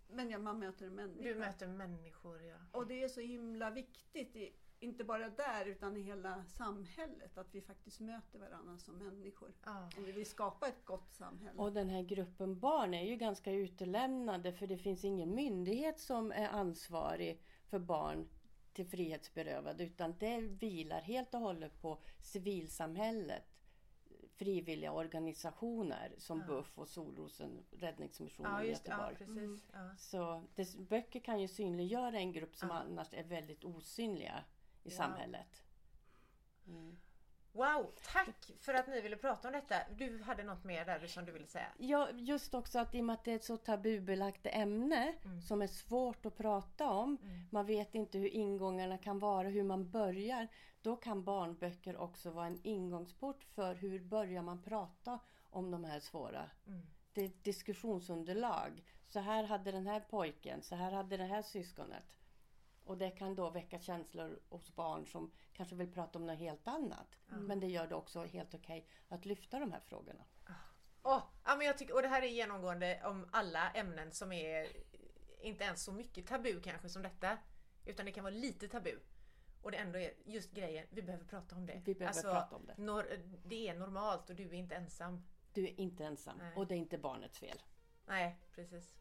[0.09, 1.23] Men ja, man möter en människa.
[1.23, 2.57] Du möter människor ja.
[2.73, 7.55] Och det är så himla viktigt, i, inte bara där utan i hela samhället, att
[7.55, 9.53] vi faktiskt möter varandra som människor.
[9.65, 9.89] ja.
[9.97, 11.59] Om vi vill skapa ett gott samhälle.
[11.63, 16.33] Och den här gruppen barn är ju ganska utelämnade för det finns ingen myndighet som
[16.33, 18.29] är ansvarig för barn
[18.73, 23.45] till frihetsberövade utan det vilar helt och hållet på civilsamhället.
[24.37, 29.17] Frivilliga organisationer som BUF och Solrosen Räddningsmissionen Ja i det, ja, Göteborg.
[29.17, 29.69] precis.
[29.73, 29.91] Ja.
[29.99, 32.75] Så dess, böcker kan ju synliggöra en grupp som Ja.
[32.75, 34.45] annars är väldigt osynliga
[34.91, 34.97] i Wow.
[34.97, 35.63] samhället.
[36.67, 36.97] Mm.
[37.53, 39.75] Wow, tack för att ni ville prata om detta.
[39.97, 41.67] Du hade något mer där som du ville säga?
[41.79, 45.15] Ja, just också att i och med att det är ett så tabubelagt ämne
[45.49, 47.19] som är svårt att prata om.
[47.51, 50.49] Man vet inte hur ingångarna kan vara, hur man börjar.
[50.83, 55.19] Då kan barnböcker också vara en ingångsport för hur börjar man prata
[55.51, 56.51] om de här svåra.
[57.13, 58.85] Det är ett diskussionsunderlag.
[59.09, 62.20] Så här hade den här pojken, så här hade det här syskonet.
[62.91, 66.69] Och det kan då väcka känslor hos barn som kanske vill prata om något helt
[66.69, 67.19] annat.
[67.27, 70.25] Men det gör det också helt okej att lyfta de här frågorna.
[71.03, 74.69] Åh, ja, men jag tycker, och det här är genomgående om alla ämnen som är
[75.41, 77.39] inte ens så mycket tabu kanske som detta.
[77.85, 78.99] Utan det kan vara lite tabu.
[79.63, 81.73] Och det ändå är just grejen, vi behöver prata om det.
[81.73, 82.75] Alltså, Vi behöver prata om det.
[82.77, 85.23] Nor- det är normalt och du är inte ensam.
[85.53, 86.53] Du är inte ensam Nej.
[86.57, 87.63] och det är inte barnets fel.
[88.07, 88.95] Nej, precis.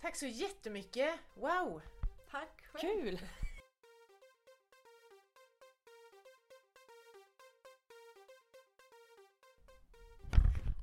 [0.00, 1.20] Tack så jättemycket!
[1.34, 1.82] Wow!
[2.36, 3.02] Tack själv.
[3.02, 3.18] Kul!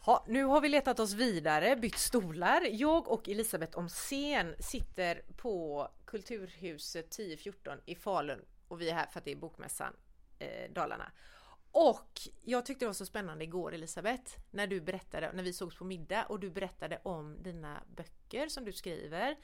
[0.05, 2.61] Ha, nu har vi letat oss vidare, bytt stolar.
[2.71, 9.19] Jag och Elisabeth Omsen sitter på Kulturhuset 1014 i Falun och vi är här för
[9.19, 9.93] att det är Bokmässan
[10.39, 11.11] eh, Dalarna.
[11.71, 15.77] Och jag tyckte det var så spännande igår Elisabeth, när du berättade, när vi sågs
[15.77, 19.35] på middag och du berättade om dina böcker som du skriver.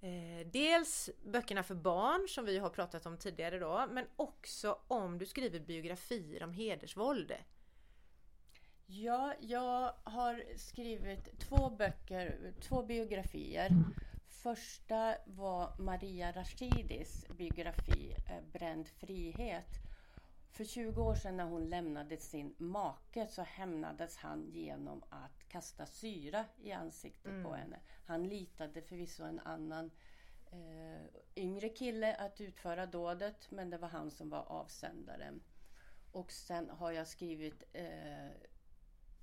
[0.00, 5.18] Eh, dels böckerna för barn som vi har pratat om tidigare då, men också om
[5.18, 7.32] du skriver biografier om hedersvåld.
[8.86, 13.70] Ja, jag har skrivit två böcker, två biografier.
[14.28, 19.85] Första var Maria Rashidis biografi eh, Bränd frihet.
[20.56, 25.86] För 20 år sedan när hon lämnade sin make så hämnades han genom att kasta
[25.86, 27.80] syra i ansiktet på henne.
[28.04, 29.90] Han litade förvisso en annan
[30.52, 35.42] eh, yngre kille att utföra dådet men det var han som var avsändaren.
[36.12, 38.30] Och sen har jag skrivit eh,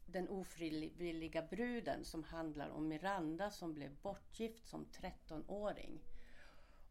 [0.05, 5.99] Den ofrivilliga bruden som handlar om Miranda som blev bortgift som 13-åring.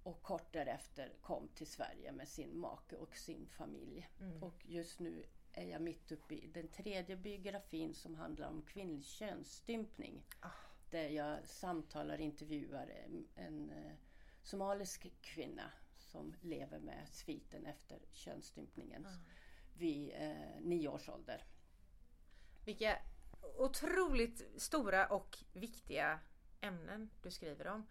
[0.02, 4.08] Och kort därefter kom till Sverige med sin make och sin familj.
[4.40, 9.04] Och just nu är jag mitt uppe i den tredje biografin som handlar om kvinnlig
[9.04, 10.26] könsstympning.
[10.90, 12.92] Där jag samtalar och intervjuar
[13.34, 13.92] en, eh,
[14.42, 19.06] somalisk kvinna som lever med sviten efter könsstympningen
[19.74, 21.44] vid eh, nio års ålder.
[22.64, 22.98] Vilka
[23.58, 26.20] otroligt stora och viktiga
[26.60, 27.86] ämnen du skriver om.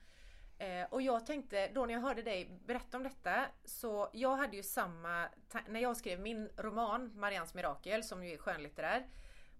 [0.62, 4.56] Eh, och jag tänkte då när jag hörde dig berätta om detta så jag hade
[4.56, 5.30] ju samma
[5.68, 9.08] när jag skrev min roman Marians mirakel som ju är skönlitterär.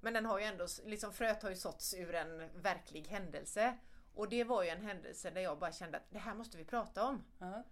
[0.02, 3.78] Men den har ju ändå, liksom fröet har ju såtts ur en verklig händelse.
[4.14, 6.66] Och det var ju en händelse där jag bara kände att det här måste vi
[6.66, 7.24] prata om.
[7.40, 7.64] Ja.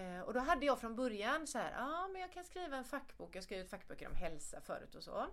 [0.00, 2.76] Eh, och då hade jag från början så här, ja ah, men jag kan skriva
[2.76, 5.26] en fackbok, jag har skrivit fackböcker om hälsa förut och så.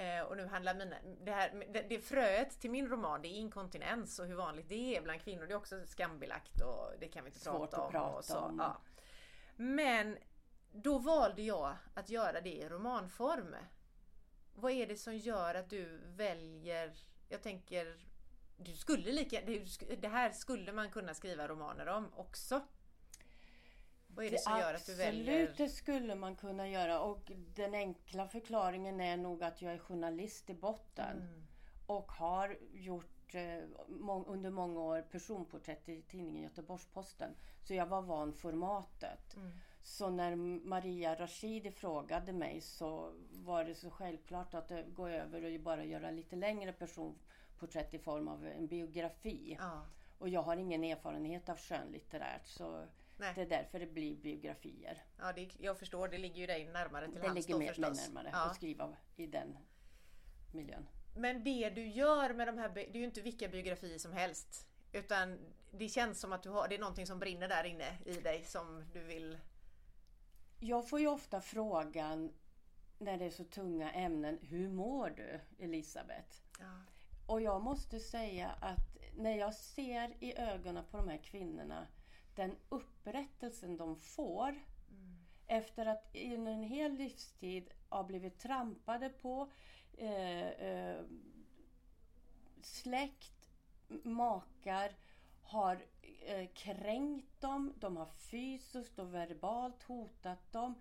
[0.00, 3.30] Eh, och nu handlar mina, det, här, det, det fröet till min roman det är
[3.30, 5.46] inkontinens och hur vanligt det är bland kvinnor.
[5.46, 7.92] Det är också skambelagt och det kan vi inte Svårt prata att om.
[7.92, 8.38] prata och så.
[8.38, 8.58] om.
[8.58, 8.80] Ja.
[9.56, 10.18] Men
[10.72, 13.56] då valde jag att göra det i romanform.
[14.54, 16.92] Vad är det som gör att du väljer,
[17.28, 17.96] jag tänker,
[18.56, 19.40] du skulle lika,
[20.00, 22.60] det här skulle man kunna skriva romaner om också.
[24.14, 25.42] Vad är det som gör att du väljer?
[25.42, 27.00] Absolut, det skulle man kunna göra.
[27.00, 31.16] Och den enkla förklaringen är nog att jag är journalist i botten.
[31.16, 31.46] Mm.
[31.86, 37.34] Och har gjort eh, må- under många år personporträtt i tidningen Göteborgs-Posten.
[37.62, 39.34] Så jag var van formatet.
[39.36, 39.50] Mm.
[39.82, 45.54] Så när Maria Rashidi frågade mig så var det så självklart att eh, gå över
[45.54, 49.56] och bara göra lite längre personporträtt i form av en biografi.
[49.60, 49.86] Ja.
[50.18, 52.84] Och jag har ingen erfarenhet av skönlitterärt så
[53.20, 53.32] Nej.
[53.34, 55.02] det är därför det blir biografier.
[55.18, 56.08] Ja, det, jag förstår.
[56.08, 58.38] Det ligger ju dig närmare till Det hands ligger då mig, närmare Ja.
[58.46, 59.56] att skriva i den
[60.52, 60.88] miljön.
[61.16, 64.66] Men det du gör med de här, det är ju inte vilka biografier som helst.
[64.92, 65.38] Utan
[65.70, 68.44] det känns som att du har, det är någonting som brinner där inne i dig
[68.44, 69.38] som du vill...
[70.60, 72.32] Jag får ju ofta frågan
[72.98, 76.36] när det är så tunga ämnen, hur mår du Elisabeth?
[76.58, 76.80] Ja.
[77.26, 81.86] Och jag måste säga att när jag ser i ögonen på de här kvinnorna
[82.34, 84.54] den upprättelsen de får
[85.50, 89.50] efter att i en hel livstid ha blivit trampade på,
[89.98, 91.04] eh, eh,
[92.62, 93.48] släkt,
[94.02, 94.92] makar
[95.42, 95.84] har
[96.26, 100.74] eh, kränkt dem, de har fysiskt och verbalt hotat dem.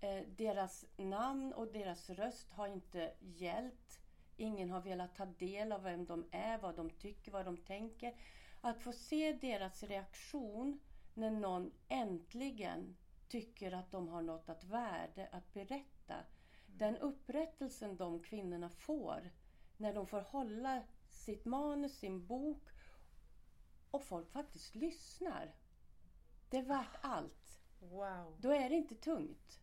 [0.00, 4.00] Eh, deras namn och deras röst har inte gällt.
[4.36, 8.14] Ingen har velat ta del av vem de är, vad de tycker, vad de tänker.
[8.60, 10.80] Att få se deras reaktion
[11.18, 12.96] när någon äntligen
[13.28, 16.14] tycker att de har något att värde att berätta.
[16.66, 19.30] Den upprättelsen de kvinnorna får
[19.76, 22.62] när de får hålla sitt manus, sin bok
[23.90, 25.54] och folk faktiskt lyssnar.
[26.50, 27.58] Det är värt allt.
[27.80, 28.36] Wow.
[28.40, 29.60] Då är det inte tungt.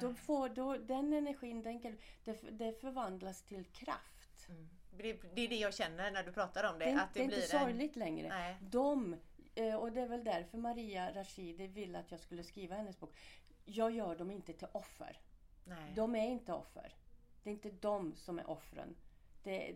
[0.00, 4.48] Då får, då, den energin, den, kan- det, det förvandlas till kraft.
[4.90, 6.84] Det, det är det jag känner när du pratar om det.
[6.84, 8.28] Det, att det, det är blir inte en- sorgligt längre.
[8.28, 8.56] Nej.
[8.62, 9.16] De,
[9.56, 13.16] och det är väl därför Maria Rashidi ville att jag skulle skriva hennes bok.
[13.64, 15.20] Jag gör dem inte till offer.
[15.64, 15.92] Nej.
[15.96, 16.94] De är inte offer.
[17.42, 18.96] Det är inte de som är offren.
[19.42, 19.74] Det,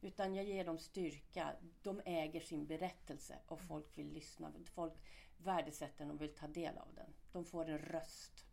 [0.00, 1.52] utan jag ger dem styrka.
[1.82, 4.52] De äger sin berättelse och folk vill lyssna.
[4.74, 4.94] Folk
[5.36, 7.14] värdesätter den och vill ta del av den.
[7.32, 8.46] De får en röst.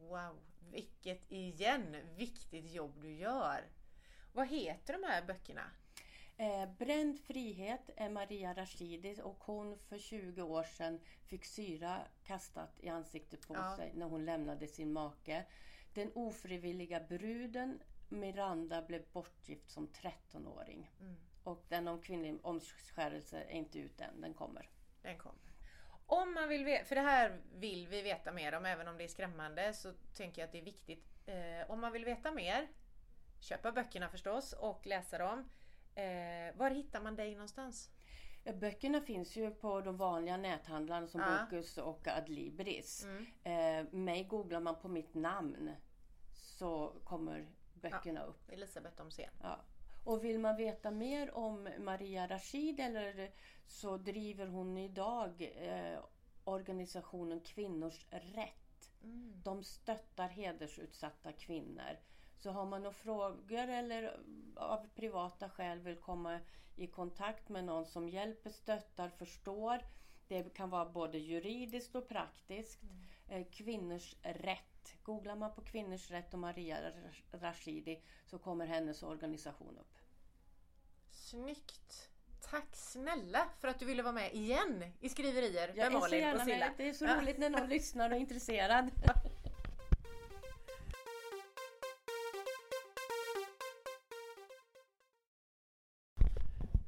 [0.00, 0.38] Wow.
[0.72, 3.64] Vilket igen viktigt jobb du gör.
[4.32, 5.70] Vad heter de här böckerna?
[6.40, 12.80] Eh, Bränd frihet är Maria Rashidi och hon för 20 år sedan fick syra kastat
[12.80, 13.76] i ansiktet på Ja.
[13.76, 15.44] sig när hon lämnade sin make.
[15.94, 20.90] Den ofrivilliga bruden Miranda blev bortgift som 13-åring.
[21.00, 21.16] Mm.
[21.42, 24.68] Och den om kvinnlig omskärelse är inte ut än, den kommer.
[25.02, 25.52] Den kommer.
[26.06, 29.04] Om man vill veta, för det här vill vi veta mer om även om det
[29.04, 31.06] är skrämmande så tänker jag att det är viktigt.
[31.26, 32.68] Eh, om man vill veta mer,
[33.40, 35.48] köpa böckerna förstås och läsa dem.
[35.94, 37.90] Eh, var hittar man dig någonstans?
[38.44, 41.44] Ja, Böckerna finns ju på de vanliga näthandlarna som Ja.
[41.44, 43.04] Bokus och Adlibris.
[43.04, 43.26] Mm.
[43.44, 45.70] Eh, mig googlar man på mitt namn
[46.32, 48.50] så kommer böckerna upp.
[48.50, 49.30] Elisabeth Omsén.
[49.42, 49.60] Ja.
[50.04, 53.30] Och vill man veta mer om Maria Rashid eller
[53.66, 55.98] så driver hon idag eh,
[56.44, 58.90] organisationen Kvinnors rätt.
[59.44, 61.98] De stöttar hedersutsatta kvinnor.
[62.40, 64.20] Så har man några frågor eller
[64.56, 66.40] av privata skäl vill komma
[66.76, 69.82] i kontakt med någon som hjälper, stöttar, förstår
[70.28, 72.80] Det kan vara både juridiskt och praktiskt.
[73.28, 74.94] Eh, kvinnors rätt.
[75.02, 76.78] Googlar man på kvinnors rätt och Maria
[77.32, 79.98] Rashidi så kommer hennes organisation upp.
[81.10, 82.10] Snyggt!
[82.40, 86.58] Tack snälla för att du ville vara med igen i Skriverier med Malin och Silla.
[86.58, 86.74] med.
[86.76, 88.90] Det är så roligt när någon lyssnar och är intresserad.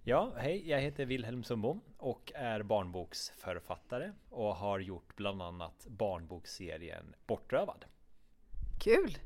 [0.05, 7.15] Ja, hej, jag heter Wilhelm Sundbom och är barnboksförfattare och har gjort bland annat barnboksserien
[7.27, 7.85] Bortrövad.
[8.81, 9.19] Kul!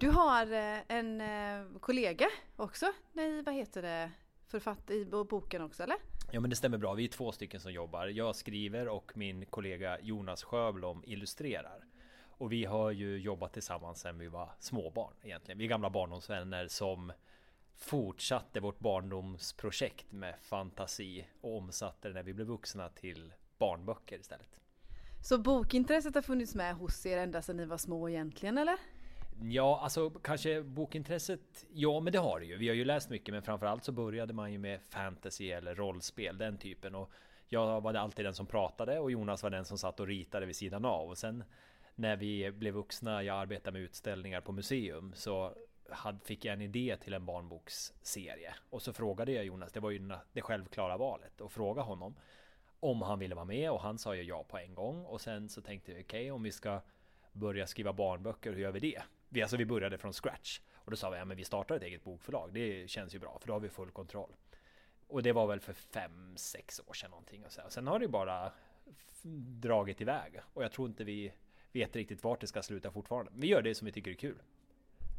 [0.00, 4.10] Du har eh, en eh, kollega också i, vad heter det,
[4.46, 5.96] författ i bo- boken också eller?
[6.32, 8.06] Ja men det stämmer bra, vi är två stycken som jobbar.
[8.06, 11.84] Jag skriver och min kollega Jonas Sjöblom illustrerar.
[12.22, 15.58] Och vi har ju jobbat tillsammans sedan vi var småbarn egentligen.
[15.58, 17.12] Vi är gamla barndomsvänner som
[17.76, 24.60] fortsatte vårt barndomsprojekt med fantasi och omsatte det när vi blev vuxna till barnböcker istället.
[25.22, 28.76] Så bokintresset har funnits med hos er ända sedan ni var små egentligen eller?
[29.42, 31.66] Ja, alltså kanske bokintresset.
[31.72, 32.56] Ja, men det har det ju.
[32.56, 36.38] Vi har ju läst mycket, men framförallt så började man ju med fantasy eller rollspel,
[36.38, 36.94] den typen.
[36.94, 37.10] Och
[37.48, 40.56] jag var alltid den som pratade och Jonas var den som satt och ritade vid
[40.56, 41.08] sidan av.
[41.08, 41.44] Och sen
[41.94, 45.54] när vi blev vuxna, jag arbetade med utställningar på museum, så
[45.90, 48.54] hade, fick jag en idé till en barnboksserie.
[48.70, 52.16] Och så frågade jag Jonas, det var ju det självklara valet, och fråga honom
[52.80, 55.04] om han ville vara med och han sa ju ja på en gång.
[55.04, 56.80] Och sen så tänkte vi, okej, om vi ska
[57.32, 59.02] börja skriva barnböcker, hur gör vi det?
[59.28, 60.60] Vi, alltså vi började från scratch.
[60.74, 62.52] Och då sa vi, ja men vi startar ett eget bokförlag.
[62.52, 64.30] Det känns ju bra, för då har vi full kontroll.
[65.06, 67.44] Och det var väl för fem, sex år sedan någonting.
[67.44, 67.62] Och så.
[67.62, 68.52] Och sen har det ju bara
[69.60, 70.40] dragit iväg.
[70.54, 71.32] Och jag tror inte vi
[71.72, 73.32] vet riktigt vart det ska sluta fortfarande.
[73.34, 74.42] Vi gör det som vi tycker är kul.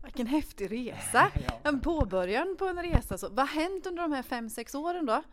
[0.04, 1.32] Vilken häftig resa!
[1.64, 3.18] En påbörjan på en resa.
[3.18, 5.24] Så, vad har hänt under de här fem sex åren då?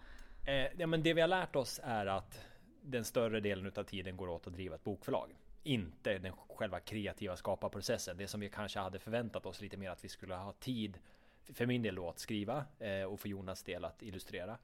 [0.47, 2.45] Eh, ja, men det vi har lärt oss är att
[2.83, 5.37] den större delen av tiden går åt att driva ett bokförlag.
[5.63, 8.17] Inte den själva kreativa skaparprocessen.
[8.17, 10.99] Det som vi kanske hade förväntat oss lite mer att vi skulle ha tid
[11.53, 14.59] för min del då att skriva eh, och för Jonas del att illustrera.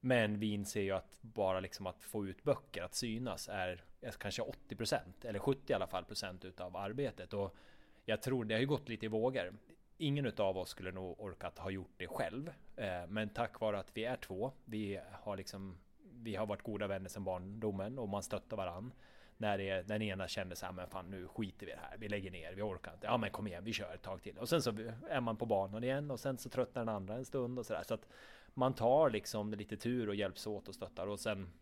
[0.00, 3.84] Men vi inser ju att bara liksom att få ut böcker, att synas är,
[4.18, 7.32] kanske 80% eller 70 i alla fall procent utav arbetet.
[7.32, 7.56] Och
[8.04, 9.54] jag tror det har ju gått lite i vågor.
[9.96, 12.52] Ingen av oss skulle nog orkat ha gjort det själv.
[12.76, 15.78] Eh, men tack vare att vi är två, vi har liksom
[16.22, 18.92] vi har varit goda vänner sedan barndomen och man stöttar varann.
[19.36, 21.96] När det, den ena kände så här, men fan nu skiter vi i det här,
[21.98, 23.06] vi lägger ner, vi orkar inte.
[23.06, 24.38] Ja men kom igen, vi kör ett tag till.
[24.38, 24.70] Och sen så
[25.08, 27.82] är man på banan igen och sen så tröttnar den andra en stund och sådär.
[27.82, 28.08] Så att
[28.54, 31.52] man tar liksom lite tur och hjälps åt och stöttar och sen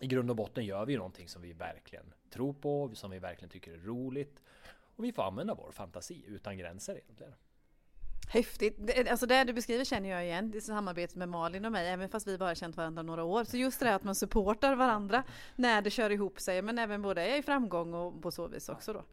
[0.00, 3.50] i grund och botten gör vi någonting som vi verkligen tror på, som vi verkligen
[3.50, 4.42] tycker är roligt.
[5.00, 7.32] Och vi får använda vår fantasi utan gränser egentligen.
[8.28, 9.08] Häftigt!
[9.10, 12.08] Alltså det du beskriver känner jag igen, det är samarbetet med Malin och mig, även
[12.08, 13.44] fast vi bara känt varandra några år.
[13.44, 15.22] Så just det här att man supportar varandra
[15.56, 18.92] när det kör ihop sig, men även både i framgång och på så vis också
[18.92, 19.04] då.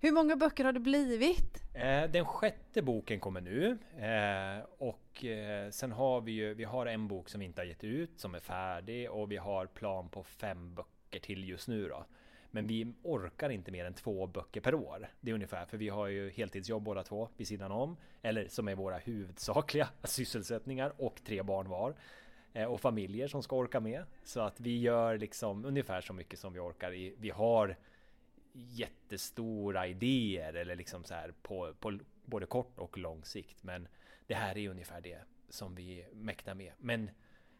[0.00, 1.62] Hur många böcker har det blivit?
[1.74, 6.86] Eh, Den sjätte boken kommer nu eh, och eh, sen har vi ju, vi har
[6.86, 10.08] en bok som vi inte har gett ut som är färdig och vi har plan
[10.08, 12.04] på fem böcker till just nu då.
[12.50, 15.08] Men vi orkar inte mer än två böcker per år.
[15.20, 17.96] Det är ungefär, för vi har ju heltidsjobb båda två vid sidan om.
[18.22, 21.94] Eller som är våra huvudsakliga sysselsättningar och tre barn var.
[22.52, 24.04] Eh, och familjer som ska orka med.
[24.24, 26.90] Så att vi gör liksom ungefär så mycket som vi orkar.
[27.20, 27.76] Vi har
[28.52, 33.62] jättestora idéer eller liksom så här på, på både kort och lång sikt.
[33.62, 33.88] Men
[34.26, 36.72] det här är ungefär det som vi mäktar med.
[36.78, 37.10] Men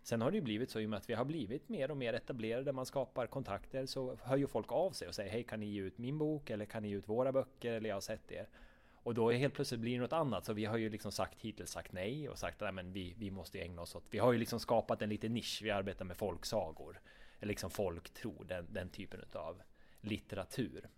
[0.03, 1.97] sen har det ju blivit så i och med att vi har blivit mer och
[1.97, 2.73] mer etablerade.
[2.73, 5.81] Man skapar kontakter så hör ju folk av sig och säger hej kan ni ge
[5.81, 8.49] ut min bok eller kan ni ge ut våra böcker eller jag har sett er.
[9.03, 10.45] Och då helt plötsligt blir det något annat.
[10.45, 13.31] Så vi har ju liksom sagt hittills sagt nej och sagt att men vi, vi
[13.31, 14.05] måste ägna oss åt.
[14.11, 15.61] Vi har ju liksom skapat en liten nisch.
[15.63, 17.01] Vi arbetar med folksagor.
[17.41, 19.63] Eller liksom folktro, den, den typen av
[20.01, 20.89] litteratur.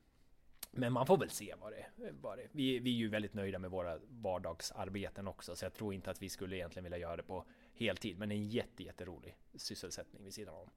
[0.70, 1.86] Men man får väl se vad det,
[2.20, 5.56] vad det vi, vi är ju väldigt nöjda med våra vardagsarbeten också.
[5.56, 8.18] Så jag tror inte att vi skulle egentligen vilja göra det på heltid.
[8.18, 10.70] Men en jätte, jätterolig sysselsättning vid sidan om.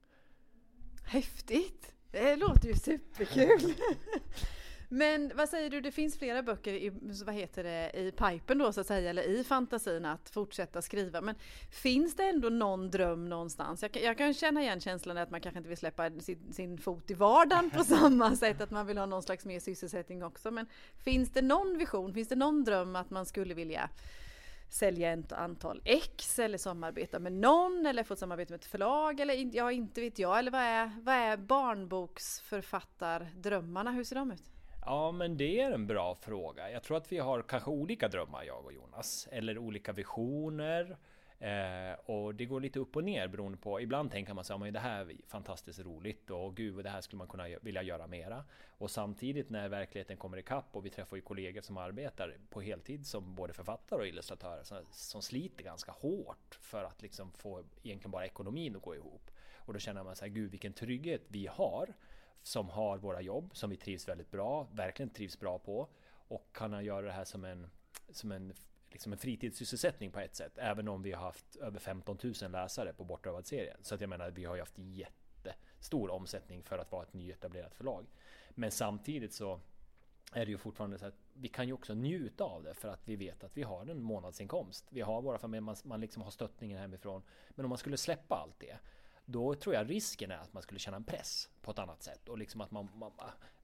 [1.04, 1.92] Häftigt!
[2.10, 3.74] Det låter ju superkul!
[4.88, 6.92] Men vad säger du, det finns flera böcker i,
[7.26, 11.20] vad heter det, i pipen då så att säga, eller i fantasin att fortsätta skriva.
[11.20, 11.34] Men
[11.70, 13.82] finns det ändå någon dröm någonstans?
[13.82, 16.78] Jag, kan- jag kan känna igen känslan att man kanske inte vill släppa sin, sin
[16.78, 20.50] fot i vardagen på samma sätt, att man vill ha någon slags mer sysselsättning också.
[20.50, 20.66] Men
[21.04, 23.90] finns det någon vision, finns det någon dröm att man skulle vilja
[24.68, 29.20] sälja ett antal ex eller samarbeta med någon eller få ett samarbete med ett förlag
[29.20, 30.38] eller ja, inte vet jag.
[30.38, 33.90] Eller vad är, vad är barnboksförfattardrömmarna?
[33.90, 34.42] Hur ser de ut?
[34.84, 36.70] Ja, men det är en bra fråga.
[36.70, 39.28] Jag tror att vi har kanske olika drömmar, jag och Jonas.
[39.30, 40.96] Eller olika visioner.
[41.38, 44.72] Eh, och det går lite upp och ner beroende på, ibland tänker man sig att
[44.72, 48.44] det här är fantastiskt roligt och gud, det här skulle man kunna vilja göra mera.
[48.78, 53.06] Och samtidigt när verkligheten kommer ikapp och vi träffar ju kollegor som arbetar på heltid
[53.06, 58.10] som både författare och illustratörer som, som sliter ganska hårt för att liksom få egentligen
[58.10, 59.30] bara ekonomin att gå ihop.
[59.56, 61.94] Och då känner man så här, gud vilken trygghet vi har
[62.42, 65.88] som har våra jobb som vi trivs väldigt bra, verkligen trivs bra på
[66.28, 67.70] och kan göra det här som en,
[68.10, 68.52] som en
[68.96, 70.58] liksom en fritidssysselsättning på ett sätt.
[70.58, 73.76] Även om vi har haft över 15 000 läsare på Bortrövad-serien.
[73.82, 77.74] Så att jag menar, vi har ju haft jättestor omsättning för att vara ett nyetablerat
[77.74, 78.06] förlag.
[78.50, 79.60] Men samtidigt så
[80.32, 83.08] är det ju fortfarande så att vi kan ju också njuta av det för att
[83.08, 84.86] vi vet att vi har en månadsinkomst.
[84.90, 87.22] Vi har våra familjer, man, man liksom har stöttningen hemifrån.
[87.50, 88.78] Men om man skulle släppa allt det,
[89.24, 92.28] då tror jag risken är att man skulle känna en press på ett annat sätt
[92.28, 93.12] och liksom att man, man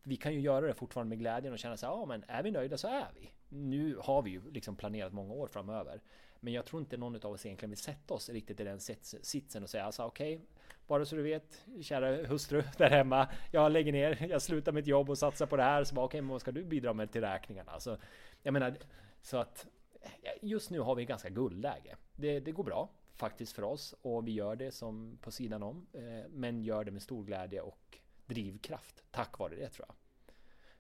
[0.02, 2.42] vi kan ju göra det fortfarande med glädjen och känna så här, ja men är
[2.42, 3.30] vi nöjda så är vi.
[3.48, 6.00] Nu har vi ju liksom planerat många år framöver.
[6.40, 9.62] Men jag tror inte någon av oss egentligen vill sätta oss riktigt i den sitsen
[9.62, 10.46] och säga alltså okej, okay,
[10.86, 15.10] bara så du vet, kära hustru där hemma, jag lägger ner, jag slutar mitt jobb
[15.10, 15.84] och satsar på det här.
[15.84, 17.80] Så bara okej, okay, men vad ska du bidra med till räkningarna?
[17.80, 17.96] Så
[18.42, 18.76] jag menar,
[19.20, 19.66] så att
[20.00, 21.96] eh, just nu har vi ganska guldläge.
[22.16, 25.86] Det, det går bra faktiskt för oss och vi gör det som på sidan om,
[25.92, 27.98] eh, men gör det med stor glädje och
[28.32, 29.96] drivkraft tack vare det tror jag.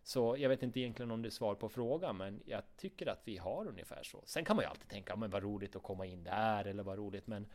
[0.02, 3.20] Så jag vet inte egentligen om det är svar på frågan, men jag tycker att
[3.24, 4.22] vi har ungefär så.
[4.24, 6.98] Sen kan man ju alltid tänka, men vad roligt att komma in där eller vad
[6.98, 7.46] roligt, men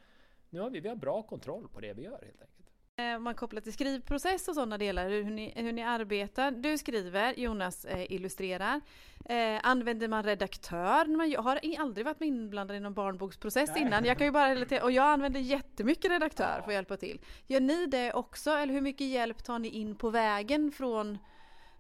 [0.50, 2.74] nu har vi, vi har bra kontroll på det vi gör helt enkelt.
[3.00, 6.52] Eh, man kopplar till skrivprocess och sådana delar, hur ni, hur ni arbetar.
[6.52, 8.82] Du skriver, Jonas eh, illustrerar.
[9.26, 11.06] Eh, använder man redaktör?
[11.06, 13.82] Man, jag har aldrig varit inblandad i någon barnboksprocess Nej.
[13.82, 14.06] innan.
[14.06, 16.64] Jag kan ju bara relatera, och jag använder jättemycket redaktör ja.
[16.64, 17.20] för att hjälpa till.
[17.48, 18.52] Gör ni det också?
[18.52, 21.18] Eller hur mycket hjälp tar ni in på vägen från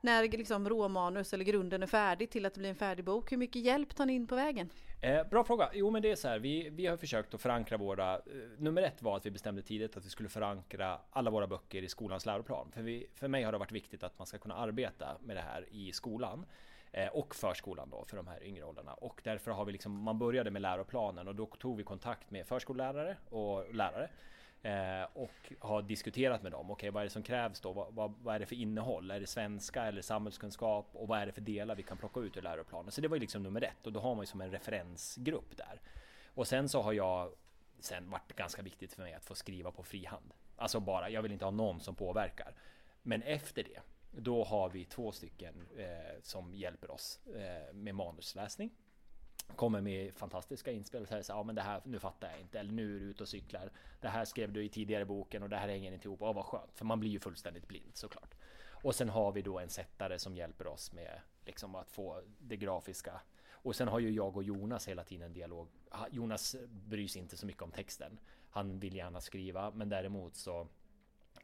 [0.01, 3.31] när liksom råmanus eller grunden är färdig till att det blir en färdig bok?
[3.31, 4.69] Hur mycket hjälp tar ni in på vägen?
[5.01, 5.69] Eh, bra fråga.
[5.73, 6.39] Jo, men det är så här.
[6.39, 8.15] Vi, vi har försökt att förankra våra...
[8.15, 8.21] Eh,
[8.57, 11.89] nummer ett var att vi bestämde tidigt att vi skulle förankra alla våra böcker i
[11.89, 12.71] skolans läroplan.
[12.71, 15.41] För, vi, för mig har det varit viktigt att man ska kunna arbeta med det
[15.41, 16.45] här i skolan
[16.91, 18.93] eh, och förskolan då för de här yngre åldrarna.
[18.93, 22.47] Och därför har vi liksom, man började med läroplanen och då tog vi kontakt med
[22.47, 24.09] förskollärare och lärare
[24.63, 26.71] Eh, och har diskuterat med dem.
[26.71, 27.73] Okej, okay, vad är det som krävs då?
[27.73, 29.11] Vad, vad, vad, är det för innehåll?
[29.11, 30.89] Är det svenska eller samhällskunskap?
[30.93, 32.91] Och vad är det för delar vi kan plocka ut ur läroplanen?
[32.91, 35.57] Så det var ju liksom nummer ett och då har man ju som en referensgrupp
[35.57, 35.81] där.
[36.33, 37.31] Och sen så har jag
[37.79, 40.33] sen varit ganska viktigt för mig att få skriva på frihand.
[40.55, 42.55] Alltså bara, jag vill inte ha någon som påverkar.
[43.03, 43.81] Men efter det,
[44.11, 48.71] då har vi två stycken eh, som hjälper oss eh, med manusläsning
[49.55, 52.59] kommer med fantastiska inspel och säger så ja men det här, nu fattar jag inte,
[52.59, 53.71] eller nu är du ute och cyklar.
[54.01, 56.21] Det här skrev du i tidigare boken och det här hänger inte ihop.
[56.21, 58.35] Åh vad skönt, för man blir ju fullständigt blind såklart.
[58.69, 62.57] Och sen har vi då en sättare som hjälper oss med liksom att få det
[62.57, 63.21] grafiska.
[63.49, 65.67] Och sen har ju jag och Jonas hela tiden en dialog.
[66.11, 68.19] Jonas bryr sig inte så mycket om texten.
[68.49, 70.67] Han vill gärna skriva, men däremot så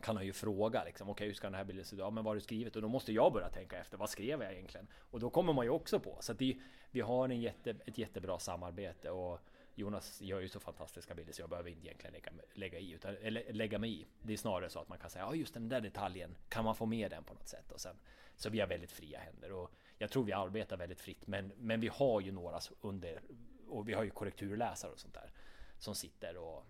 [0.02, 2.00] kan han ju fråga liksom, okej okay, hur ska den här bilden se ut?
[2.00, 2.76] Ja men vad har du skrivit?
[2.76, 4.88] Och då måste jag börja tänka efter, vad skrev jag egentligen?
[5.12, 6.18] Och då kommer man ju också på.
[6.22, 6.58] Så att det,
[6.94, 9.40] vi har en jätte, ett jättebra samarbete och
[9.76, 13.18] Jonas gör ju så fantastiska bilder så jag behöver inte egentligen lägga, lägga i, utan,
[13.22, 14.06] eller, lägga mig i.
[14.22, 16.76] Det är snarare så att man kan säga, ja just den där detaljen, kan man
[16.76, 17.72] få med den på något sätt?
[17.72, 17.96] Och sen,
[18.36, 21.80] så vi har väldigt fria händer och jag tror vi arbetar väldigt fritt, men, men
[21.80, 23.22] vi har ju några under,
[23.68, 25.32] och vi har ju korrekturläsare och sånt där,
[25.78, 26.66] som sitter och,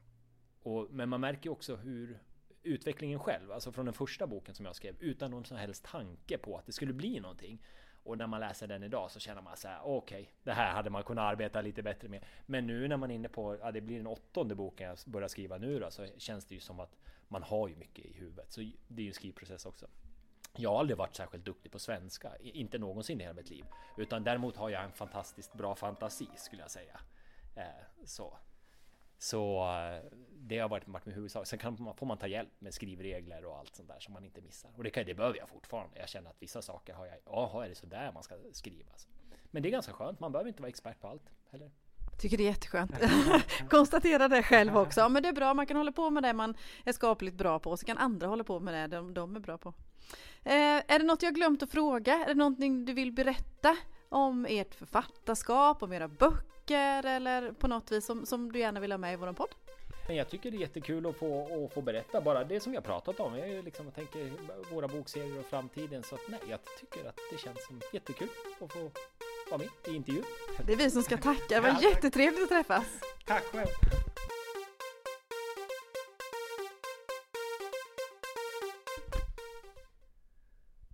[0.63, 2.19] och men man märker ju också hur
[2.63, 6.38] utvecklingen själv, alltså från den första boken som jag skrev, utan någon som helst tanke
[6.38, 7.61] på att det skulle bli någonting.
[8.04, 10.74] Och när man läser den idag så känner man så här, okej, okay, det här
[10.74, 12.24] hade man kunnat arbeta lite bättre med.
[12.45, 15.28] Men nu när man är inne på, ja det blir den åttonde boken jag börjar
[15.28, 16.95] skriva nu då, så känns det ju som att
[17.28, 18.51] man har ju mycket i huvudet.
[18.51, 19.88] Så det är ju en skrivprocess också.
[20.56, 23.66] Jag har aldrig varit särskilt duktig på svenska, inte någonsin i hela mitt liv.
[23.97, 26.99] Utan däremot har jag en fantastiskt bra fantasi skulle jag säga.
[27.56, 27.64] Eh,
[28.06, 28.38] så.
[29.24, 31.47] Så eh, det har varit, varit min huvudsak.
[31.47, 34.26] Sen kan man, får man ta hjälp med skrivregler och allt sånt där som man
[34.26, 34.71] inte missar.
[34.78, 35.99] Och det, kan, det behöver jag fortfarande.
[35.99, 38.91] Jag känner att vissa saker har jag, jaha är det så där man ska skriva?
[38.91, 39.07] Alltså.
[39.51, 41.71] Men det är ganska skönt, man behöver inte vara expert på allt heller.
[42.19, 42.91] Tycker det är jätteskönt.
[43.69, 44.99] Konstatera det själv också.
[44.99, 47.59] Ja, men det är bra, man kan hålla på med det man är skapligt bra
[47.59, 47.71] på.
[47.71, 49.74] Och så kan andra hålla på med det de, de är bra på.
[50.43, 50.53] Eh,
[50.88, 52.13] är det något jag glömt att fråga?
[52.13, 53.78] Är det någonting du vill berätta
[54.09, 58.91] om ert författarskap, om era böcker eller på något vis som, som du gärna vill
[58.91, 59.55] ha med i vår podd?
[60.07, 63.20] Jag tycker det är jättekul att få, att få berätta bara det som har pratat
[63.20, 63.38] om.
[63.38, 64.32] Jag, liksom, jag tänker
[64.74, 66.03] våra bokserier och framtiden.
[66.03, 68.30] Så att, nej, jag tycker att det känns som jättekul
[68.61, 68.91] att få
[69.49, 70.24] vara med i intervju.
[70.66, 71.43] Det är vi som ska tacka.
[71.49, 72.86] Det var ja, jättetrevligt att träffas.
[73.26, 73.68] Tack själv.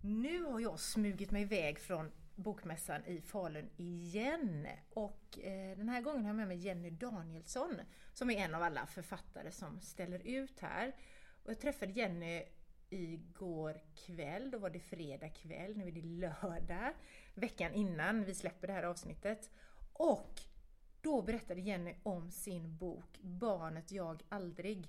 [0.01, 4.67] Nu har jag smugit mig iväg från Bokmässan i Falun igen.
[4.89, 7.81] Och eh, den här gången har jag med mig Jenny Danielsson
[8.13, 10.95] som är en av alla författare som ställer ut här.
[11.43, 12.43] Och jag träffade Jenny
[12.89, 16.93] igår kväll, då var det fredag kväll, nu är det lördag,
[17.33, 19.49] veckan innan vi släpper det här avsnittet.
[19.93, 20.41] Och
[21.01, 24.87] då berättade Jenny om sin bok Barnet jag aldrig.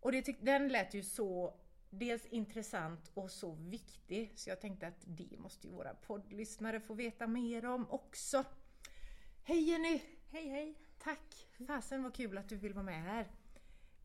[0.00, 1.54] Och det tyck- den lät ju så
[1.90, 6.94] dels intressant och så viktig så jag tänkte att det måste ju våra poddlyssnare få
[6.94, 8.44] veta mer om också.
[9.42, 10.02] Hej Jenny!
[10.30, 10.74] Hej hej!
[10.98, 11.48] Tack!
[11.66, 13.30] Fasen vad kul att du vill vara med här.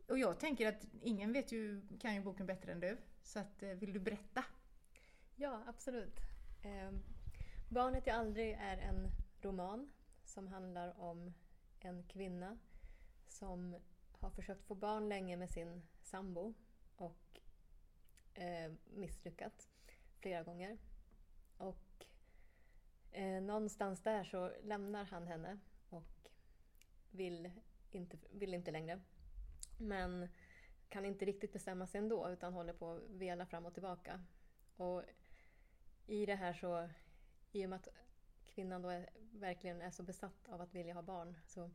[0.08, 2.98] Och jag tänker att ingen vet ju, kan ju boken bättre än du.
[3.24, 4.44] Så att, eh, vill du berätta?
[5.36, 6.20] Ja, absolut.
[6.64, 6.92] Eh,
[7.70, 9.12] Barnet jag aldrig är en
[9.42, 9.92] roman
[10.26, 11.34] som handlar om
[11.80, 12.58] en kvinna
[13.28, 13.76] som
[14.12, 16.54] har försökt få barn länge med sin sambo
[16.96, 17.40] och
[18.36, 19.70] eh, misslyckats
[20.20, 20.78] flera gånger.
[21.58, 22.06] Och
[23.12, 25.60] eh, någonstans där så lämnar han henne
[25.90, 26.30] och
[27.12, 27.52] vill
[27.92, 29.02] inte, vill inte längre.
[29.78, 30.30] Men
[30.90, 34.24] kan inte riktigt bestämma sig ändå utan håller på att vela fram och tillbaka.
[34.76, 35.04] Och
[36.08, 36.90] i det här så,
[37.52, 37.88] i och med att
[38.46, 41.72] kvinnan då är, verkligen är så besatt av att vilja ha barn så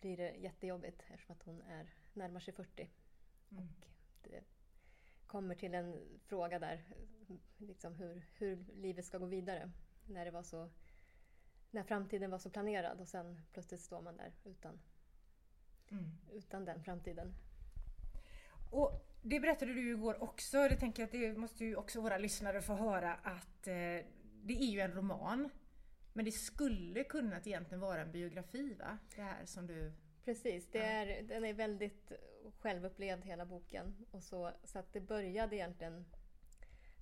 [0.00, 2.90] blir det jättejobbigt eftersom att hon är närmar sig 40.
[3.50, 3.68] Mm.
[4.22, 4.44] Och det
[5.34, 6.82] kommer till en fråga där,
[7.58, 9.70] liksom hur, hur livet ska gå vidare.
[10.08, 10.70] När, det var så,
[11.70, 14.80] när framtiden var så planerad och sen plötsligt står man där utan,
[15.90, 16.04] Mm.
[16.32, 17.34] utan den framtiden.
[18.70, 22.18] Och det berättade du igår också, det tänker jag att det måste ju också våra
[22.18, 23.72] lyssnare få höra att eh,
[24.42, 25.50] det är ju en roman.
[26.12, 28.98] Men det skulle kunnat egentligen vara en biografi va?
[29.16, 29.92] Det här som du...
[30.24, 30.84] Precis, det Ja.
[30.84, 32.12] är, den är väldigt
[32.58, 34.06] självupplevd hela boken.
[34.10, 36.04] Och så, så att det började egentligen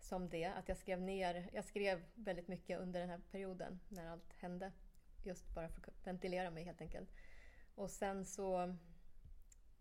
[0.01, 4.07] som det, att jag skrev ner, jag skrev väldigt mycket under den här perioden när
[4.07, 4.73] allt hände.
[5.25, 7.09] Just bara för att ventilera mig helt enkelt.
[7.75, 8.77] Och sen så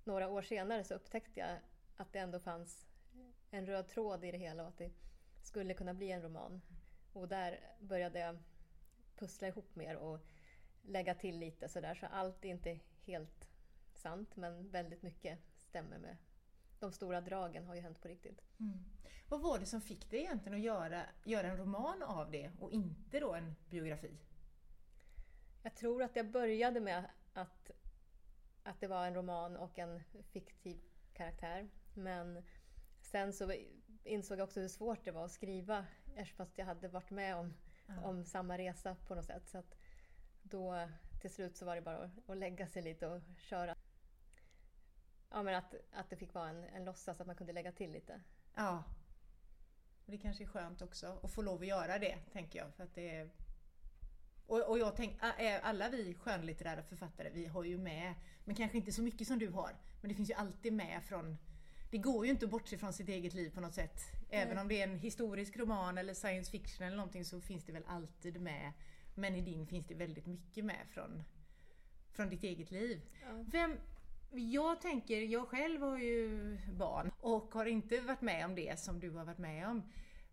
[0.04, 1.60] några år senare så upptäckte jag
[1.98, 2.88] att det ändå fanns
[3.52, 4.92] en röd tråd i det hela och att det
[5.42, 6.62] skulle kunna bli en roman.
[7.14, 8.38] Och där började jag
[9.16, 10.20] pussla ihop mer och
[10.82, 11.96] lägga till lite sådär.
[11.96, 13.48] Så allt är inte helt
[13.94, 15.40] sant men väldigt mycket
[15.72, 16.18] stämmer med
[16.80, 18.42] de stora dragen har ju hänt på riktigt.
[19.30, 22.72] Vad var det som fick dig egentligen att göra, göra en roman av det och
[22.72, 24.18] inte då en biografi?
[25.64, 27.72] Jag tror att jag började med att,
[28.64, 30.82] att det var en roman och en fiktiv
[31.14, 31.70] karaktär.
[31.96, 32.44] Men
[33.02, 33.54] sen så
[34.04, 37.54] insåg jag också hur svårt det var att skriva eftersom jag hade varit med om,
[37.88, 38.02] Ja.
[38.04, 39.50] om samma resa på något sätt.
[39.50, 39.64] Så
[40.44, 40.90] då
[41.22, 43.76] till slut så var det bara att, att lägga sig lite och köra.
[45.32, 47.92] Ja men att, att det fick vara en, en låtsas, att man kunde lägga till
[47.92, 48.22] lite.
[48.56, 48.84] Ja.
[50.06, 52.74] Och det kanske är skönt också att få lov att göra det, tänker jag.
[52.74, 53.30] För att det är...
[54.48, 58.14] och, och jag tänker, alla vi skönlitterära författare, vi har ju med,
[58.46, 61.38] men kanske inte så mycket som du har, men det finns ju alltid med från
[61.92, 64.02] det går ju inte att bortse från sitt eget liv på något sätt.
[64.30, 67.72] Även om det är en historisk roman eller science fiction eller någonting så finns det
[67.72, 68.72] väl alltid med.
[69.16, 71.24] Men i din finns det väldigt mycket med från,
[72.12, 73.02] från ditt eget liv.
[73.22, 73.46] Ja.
[73.52, 73.78] Vem,
[74.32, 79.00] jag tänker, jag själv har ju barn och har inte varit med om det som
[79.00, 79.84] du har varit med om.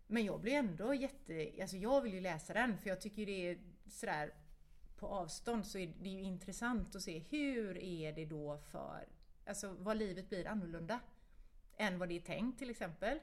[0.07, 3.49] Men jag blir ändå jätte, alltså jag vill ju läsa den för jag tycker det
[3.49, 4.33] är sådär
[4.95, 9.07] på avstånd så är det ju intressant att se hur är det då för,
[9.45, 10.99] alltså vad livet blir annorlunda
[11.77, 13.19] än vad det är tänkt till exempel.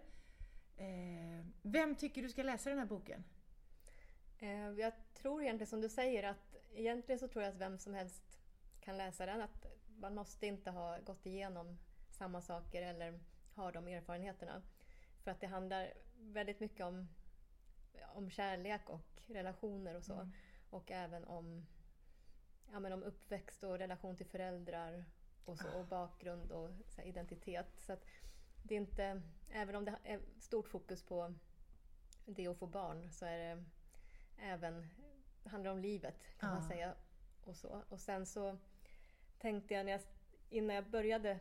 [0.76, 3.24] Eh, vem tycker du ska läsa den här boken?
[4.38, 7.94] Eh, jag tror egentligen som du säger att egentligen så tror jag att vem som
[7.94, 8.38] helst
[8.80, 9.40] kan läsa den.
[9.40, 11.78] Att man måste inte ha gått igenom
[12.10, 13.20] samma saker eller
[13.54, 14.62] ha de erfarenheterna.
[15.22, 17.08] För att det handlar väldigt mycket om,
[18.14, 20.30] om kärlek och relationer och så.
[20.70, 21.66] Och även om,
[22.72, 25.04] ja, men om uppväxt och relation till föräldrar
[25.44, 27.80] och, så, och bakgrund och så här, identitet.
[27.80, 28.04] Så att
[28.62, 31.34] det är inte, även om det är stort fokus på
[32.26, 33.64] det att få barn så är det
[34.38, 34.88] även
[35.42, 36.68] det handlar om livet kan man Ja.
[36.68, 36.94] säga.
[37.44, 37.82] Och, så.
[37.88, 38.58] och sen så
[39.38, 40.00] tänkte jag, när jag
[40.50, 41.38] innan jag började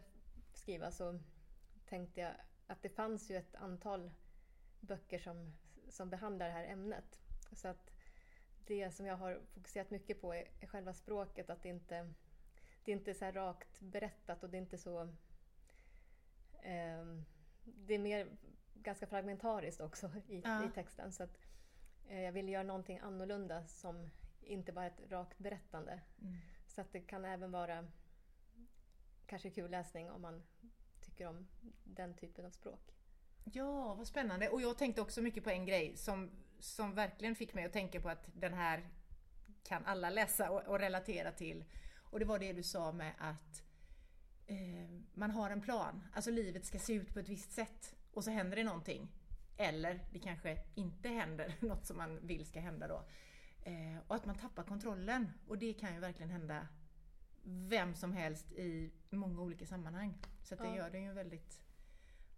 [0.53, 1.19] skriva så
[1.85, 2.33] tänkte jag
[2.67, 4.11] att det fanns ju ett antal
[4.79, 5.53] böcker som,
[5.89, 7.19] som behandlar det här ämnet.
[7.51, 7.91] Så att
[8.65, 12.13] det som jag har fokuserat mycket på är, är själva språket, att det inte
[12.85, 15.09] det är inte så rakt berättat och det är inte så...
[16.61, 17.25] ehm,
[17.63, 18.27] det är mer
[18.73, 20.65] ganska fragmentariskt också i, Ja.
[20.65, 21.11] i texten.
[21.13, 21.37] Så att,
[22.07, 26.01] eh, jag ville göra någonting annorlunda som inte bara ett rakt berättande.
[26.21, 26.37] Mm.
[26.75, 27.87] Så att det kan även vara
[29.25, 30.43] kanske kul läsning om man
[31.01, 31.47] tycker om
[31.83, 32.95] den typen av språk.
[33.43, 34.49] Ja, vad spännande.
[34.49, 38.01] Och jag tänkte också mycket på en grej som, som verkligen fick mig att tänka
[38.01, 38.89] på att den här
[39.63, 41.65] kan alla läsa och, och relatera till.
[41.95, 43.63] Och det var det du sa med att
[44.47, 46.07] eh, man har en plan.
[46.13, 49.11] Alltså livet ska se ut på ett visst sätt och så händer det någonting.
[49.57, 53.05] Eller det kanske inte händer något som man vill ska hända då.
[53.65, 55.31] Eh, och att man tappar kontrollen.
[55.47, 56.67] Och det kan ju verkligen hända
[57.43, 60.17] vem som helst i många olika sammanhang.
[60.43, 60.75] Så det Ja.
[60.75, 61.61] gör den ju väldigt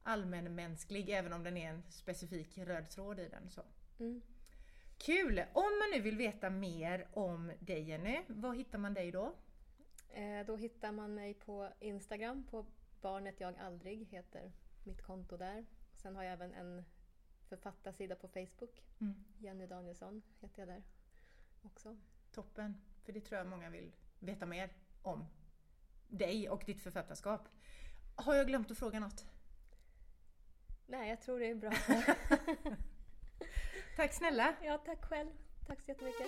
[0.03, 3.49] allmänmänsklig även om den är en specifik röd tråd i den.
[3.49, 3.61] Så.
[3.99, 4.21] Mm.
[4.97, 5.43] Kul!
[5.53, 9.33] Om man nu vill veta mer om dig Jenny, var hittar man dig då?
[10.09, 12.65] Eh, då hittar man mig på Instagram på
[13.01, 14.51] Barnet jag aldrig heter
[14.83, 15.65] mitt konto där.
[15.95, 16.85] Sen har jag även en
[17.49, 18.83] författarsida på Facebook.
[19.01, 19.23] Mm.
[19.37, 20.83] Jenny Danielsson heter jag där
[21.61, 21.97] också.
[22.31, 24.69] Toppen, för det tror jag många vill veta mer
[25.01, 25.25] om
[26.07, 27.47] dig och ditt författarskap.
[28.15, 29.25] Har jag glömt att fråga något?
[30.87, 31.71] Nej, jag tror det är bra.
[33.95, 34.53] Tack snälla!
[34.63, 35.29] ja, tack själv.
[35.67, 36.27] Tack så jättemycket.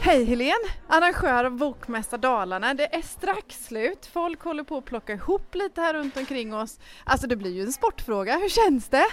[0.00, 0.68] Hej Helene!
[0.88, 2.74] Arrangör av Bokmässa Dalarna.
[2.74, 4.06] Det är strax slut.
[4.06, 6.78] Folk håller på att plocka ihop lite här runt omkring oss.
[7.04, 8.36] Alltså det blir ju en sportfråga.
[8.36, 9.06] Hur känns det?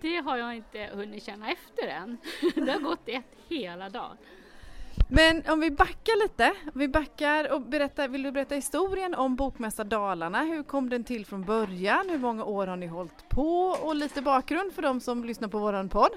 [0.00, 2.18] Det har jag inte hunnit känna efter än.
[2.54, 4.16] Det har gått ett hela dagen.
[5.10, 6.54] Men om vi backar lite.
[6.74, 10.42] Vi backar och berättar, vill du berätta historien om Bokmässa Dalarna?
[10.42, 12.08] Hur kom den till från början?
[12.10, 13.76] Hur många år har ni hållit på?
[13.82, 16.10] Och lite bakgrund för de som lyssnar på våran podd.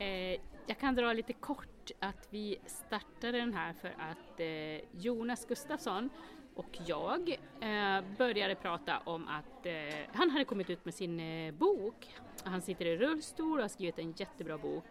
[0.00, 5.46] Eh, jag kan dra lite kort att vi startade den här för att eh, Jonas
[5.46, 6.10] Gustafsson
[6.58, 7.30] och jag
[7.60, 9.72] eh, började prata om att eh,
[10.12, 12.14] han hade kommit ut med sin eh, bok.
[12.44, 14.84] Han sitter i rullstol och har skrivit en jättebra bok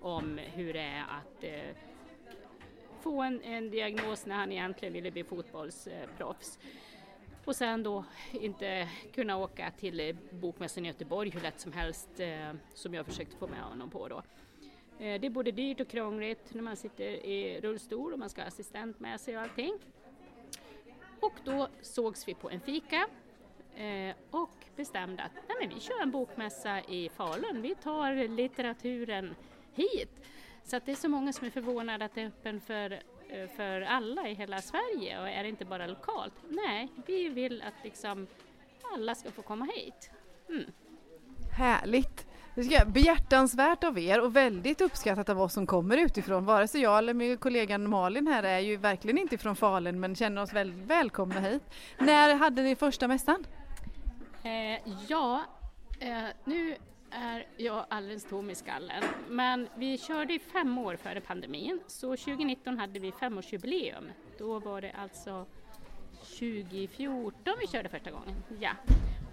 [0.00, 1.76] om hur det är att eh,
[3.00, 6.58] få en, en diagnos när han egentligen ville bli fotbollsproffs.
[7.44, 12.52] Och sen då inte kunna åka till Bokmässan i Göteborg hur lätt som helst eh,
[12.74, 14.22] som jag försökte få med honom på då.
[14.98, 18.40] Eh, det är både dyrt och krångligt när man sitter i rullstol och man ska
[18.40, 19.78] ha assistent med sig och allting.
[21.26, 23.06] Och då sågs vi på en fika
[23.76, 27.62] eh, och bestämde att Nej, men vi kör en bokmässa i Falun.
[27.62, 29.34] Vi tar litteraturen
[29.74, 30.20] hit.
[30.64, 32.90] Så att det är så många som är förvånade att det är öppen för,
[33.28, 36.34] eh, för alla i hela Sverige och är det inte bara lokalt.
[36.48, 38.26] Nej, vi vill att liksom
[38.94, 40.10] alla ska få komma hit.
[40.48, 40.72] Mm.
[41.56, 42.25] Härligt!
[42.56, 46.44] Det ska jag- behjärtansvärt av er och väldigt uppskattat av oss som kommer utifrån.
[46.44, 50.14] Vare sig jag eller min kollega Malin här är ju verkligen inte från Falun men
[50.16, 51.62] känner oss väl välkomna hit.
[51.98, 53.44] När hade ni första mässan?
[54.42, 55.42] Eh, ja,
[56.00, 56.76] eh, nu
[57.10, 59.02] är jag alldeles tom i skallen.
[59.28, 64.04] Men vi körde i fem år före pandemin, så 2019 hade vi femårsjubileum.
[64.38, 65.46] Då var det alltså
[66.38, 68.34] 2014 vi körde första gången.
[68.60, 68.70] Ja.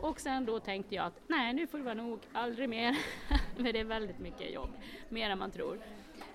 [0.04, 2.98] Och sen då tänkte jag att nej, nu får det vara nog, aldrig mer.
[3.58, 4.70] Men det är väldigt mycket jobb,
[5.10, 5.80] mer än man tror.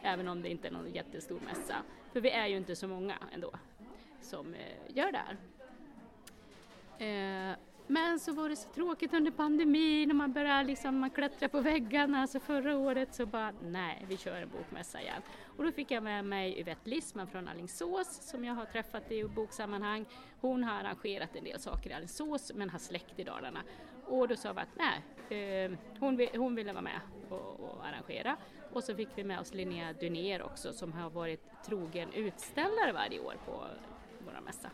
[0.02, 1.76] Även om det inte är någon jättestor mässa.
[2.12, 3.50] För vi är ju inte så många ändå
[4.20, 5.36] som eh, gör det här.
[7.50, 7.56] Eh,
[7.88, 11.60] men så var det så tråkigt under pandemin och man började liksom, man klättra på
[11.60, 12.26] väggarna.
[12.26, 15.22] Så förra året så bara, nej, vi kör en bokmässa igen.
[15.56, 19.24] Och då fick jag med mig Yvette Lissman från Alingsås som jag har träffat i
[19.24, 20.04] boksammanhang.
[20.40, 23.60] Hon har arrangerat en del saker i Alingsås men har släkt i Dalarna.
[24.04, 28.36] Och då sa vi att nej, eh, hon, hon ville vara med och, och arrangera.
[28.72, 33.20] Och så fick vi med oss Linnea Dunér också som har varit trogen utställare varje
[33.20, 33.64] år på
[34.24, 34.70] vår mässa.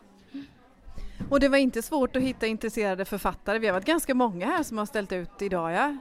[1.29, 3.59] Och det var inte svårt att hitta intresserade författare.
[3.59, 5.97] Vi har varit ganska många här som har ställt ut idag ja.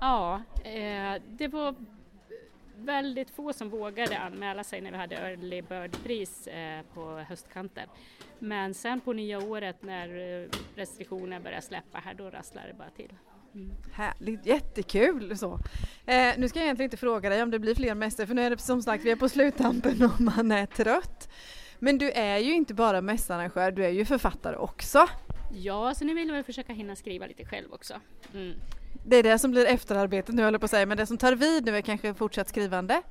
[0.00, 1.74] Ja, eh, det var
[2.76, 7.88] väldigt få som vågade anmäla sig när vi hade early bird-pris eh, på höstkanten.
[8.38, 10.08] Men sen på nya året när
[10.42, 13.12] eh, restriktionerna började släppa här, då rasslade det bara till.
[13.92, 15.58] Härligt, jättekul så.
[16.06, 18.42] Eh, nu ska jag egentligen inte fråga dig om det blir fler mässor för nu
[18.42, 21.28] är det som sagt vi är på sluttampen om man är trött.
[21.78, 25.08] Men du är ju inte bara mässarrangör, du är ju författare också.
[25.52, 27.94] Ja, så nu vill jag väl försöka hinna skriva lite själv också.
[28.34, 28.54] Mm.
[29.06, 31.32] Det är det som blir efterarbetet nu jag på att säga, men det som tar
[31.32, 33.02] vid nu är kanske fortsatt skrivande.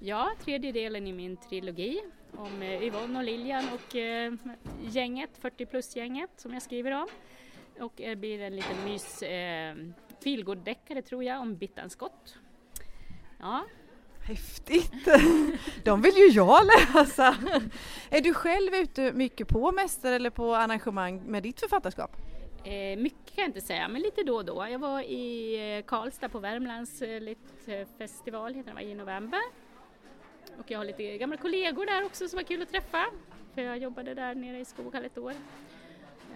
[0.00, 2.00] Ja, tredje delen i min trilogi
[2.36, 4.32] om eh, Yvonne och Lilian och eh,
[4.90, 7.06] gänget, 40 plus-gänget som jag skriver om.
[7.80, 9.76] Och det blir en liten mys eh,
[10.24, 12.38] feelgood-deckare tror jag om Bittan Scott.
[13.40, 13.64] Ja,
[14.26, 14.92] Häftigt!
[15.84, 17.36] De vill ju jag läsa!
[18.10, 22.16] Är du själv ute mycket på Mäster eller på arrangemang med ditt författarskap?
[22.64, 24.66] Eh, mycket kan jag inte säga, men lite då och då.
[24.70, 27.34] Jag var i eh, Karlstad på Värmlands eh,
[27.66, 29.40] eh, festival heter det, i november.
[30.58, 33.06] Och jag har lite gamla kollegor där också som var kul att träffa.
[33.54, 35.34] För jag jobbade där nere i Skoghall ett år.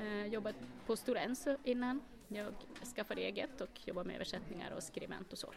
[0.00, 0.54] Eh, jobbat
[0.86, 2.00] på Stora Enso innan.
[2.28, 2.46] jag
[2.96, 5.52] skaffade eget och jobbade med översättningar och skribent och så.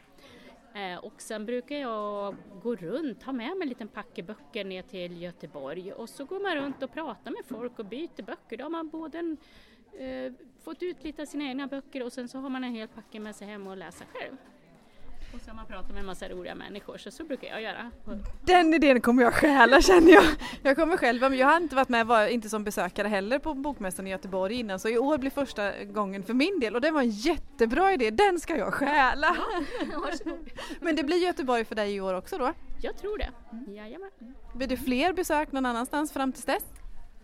[0.75, 4.81] Eh, och sen brukar jag gå runt, ha med mig en liten packe böcker ner
[4.81, 8.57] till Göteborg och så går man runt och pratar med folk och byter böcker.
[8.57, 9.37] Då har man både en,
[9.99, 12.87] eh, fått ut lite av sina egna böcker och sen så har man en hel
[12.87, 14.37] packe med sig hem och läsa själv.
[15.33, 17.91] Och så har man pratat med en massa roliga människor, så så brukar jag göra.
[18.41, 20.23] Den idén kommer jag stjäla känner jag.
[20.63, 23.53] Jag kommer själv, men jag har inte varit med, var inte som besökare heller på
[23.53, 26.91] Bokmässan i Göteborg innan så i år blir första gången för min del och det
[26.91, 29.27] var en jättebra idé, den ska jag stjäla.
[29.79, 30.49] Varsågod.
[30.81, 32.53] Men det blir Göteborg för dig i år också då?
[32.81, 33.31] Jag tror det.
[33.71, 34.09] Jajamän.
[34.55, 36.63] Blir det fler besök någon annanstans fram tills dess?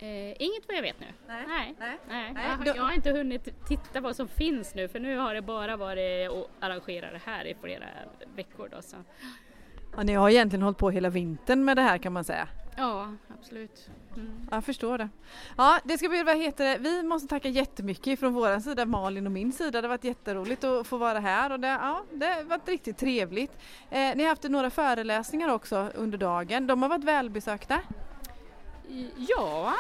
[0.02, 1.06] Eh, inget vad jag vet nu.
[1.28, 1.45] Nej.
[1.47, 1.76] Nej.
[1.80, 1.97] Nej.
[2.34, 2.45] Nej.
[2.50, 5.41] Jag, då- jag har inte hunnit titta vad som finns nu för nu har det
[5.41, 7.86] bara varit att arrangera det här i flera
[8.36, 8.70] veckor.
[8.72, 8.95] Då, så.
[9.95, 12.47] Ja, ni har egentligen hållit på hela vintern med det här kan man säga.
[12.78, 13.89] Ja, absolut.
[14.16, 14.47] Mm.
[14.52, 15.10] Jag förstår det.
[15.58, 19.26] Ja, det ska bli, vad heter det, vi måste tacka jättemycket från vår sida, Malin
[19.26, 19.82] och min sida.
[19.82, 22.97] Det har varit jätteroligt att få vara här och det, ja, det har varit riktigt
[22.97, 23.52] trevligt.
[23.89, 26.68] Eh, ni har haft några föreläsningar också under dagen.
[26.68, 27.80] De har varit välbesökta.
[29.18, 29.76] Ja,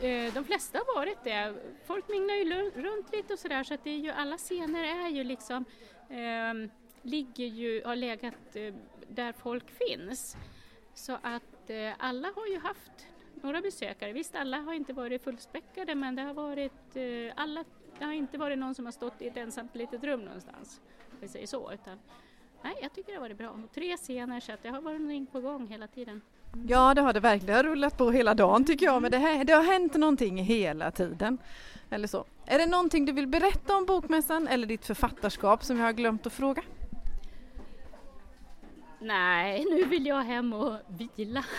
[0.00, 1.54] eh, de flesta har varit det.
[1.84, 5.08] Folk minglar ju runt lite och sådär så att det är ju, alla scener är
[5.08, 5.64] ju liksom,
[6.08, 6.70] eh,
[7.02, 8.74] ligger ju, har legat eh,
[9.08, 10.36] där folk finns.
[10.94, 14.12] Så att eh, alla har ju haft några besökare.
[14.12, 17.64] Visst, alla har inte varit fullspäckade men det har varit, eh, alla,
[17.98, 20.80] det har inte varit någon som har stått i ett ensamt litet rum någonstans.
[21.10, 21.72] Om vi säger så.
[21.72, 21.98] Utan,
[22.62, 23.50] nej, jag tycker det har varit bra.
[23.50, 26.20] Och tre scener så att det har varit någonting på gång hela tiden.
[26.66, 27.46] Ja, det har det verkligen.
[27.46, 30.38] Det har rullat på hela dagen tycker jag, men det, här, det har hänt någonting
[30.38, 31.38] hela tiden.
[31.90, 32.24] Eller så.
[32.46, 36.26] Är det någonting du vill berätta om Bokmässan eller ditt författarskap som jag har glömt
[36.26, 36.62] att fråga?
[39.00, 40.76] Nej, nu vill jag hem och
[41.16, 41.44] vila.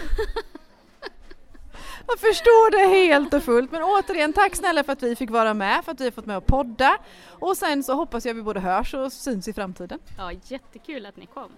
[2.08, 5.54] Jag förstår det helt och fullt men återigen tack snälla för att vi fick vara
[5.54, 6.98] med, för att vi har fått med och podda
[7.30, 10.00] och sen så hoppas jag vi både hörs och syns i framtiden.
[10.18, 11.52] Ja, jättekul att ni kom.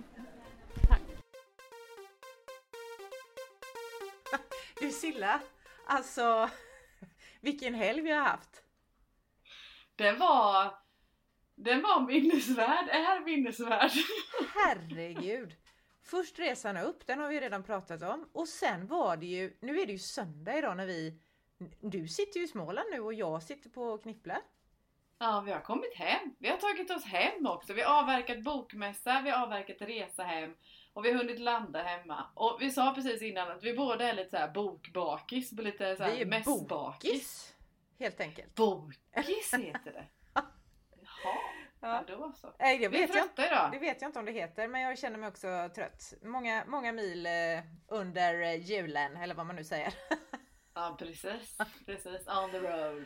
[4.82, 5.42] Du Silla,
[5.86, 6.50] alltså
[7.42, 8.64] vilken helg vi har haft.
[9.96, 10.76] Den var,
[11.56, 13.92] den var minnesvärd, är minnesvärd.
[14.54, 15.56] Herregud.
[16.04, 18.30] Först resan upp, den har vi redan pratat om.
[18.34, 21.20] Och sen var det ju, nu är det ju söndag idag när vi...
[21.80, 24.42] Du sitter ju i Småland nu och jag sitter på Knippla.
[25.18, 26.36] Ja, vi har kommit hem.
[26.40, 27.74] Vi har tagit oss hem också.
[27.74, 30.56] Vi har avverkat bokmässa, vi har avverkat resa hem
[30.94, 32.26] och vi har hunnit landa hemma.
[32.34, 36.04] Och vi sa precis innan att vi båda är lite så här bokbakis, lite så
[36.04, 36.68] Vi här är mässbakis.
[36.70, 37.54] bokis.
[38.00, 38.56] Helt enkelt.
[38.56, 40.06] Bokis heter det.
[41.02, 41.36] Jaha,
[41.80, 42.54] ja då så.
[42.60, 43.72] Nej, det Vi är vet, jag, trötta idag.
[43.72, 46.14] det vet jag inte om det heter, men jag känner mig också trött.
[46.22, 47.32] Många, många mil eh,
[47.88, 49.94] under eh, julen, eller vad man nu säger.
[50.82, 52.28] Ja precis, precis.
[52.28, 53.06] On the road.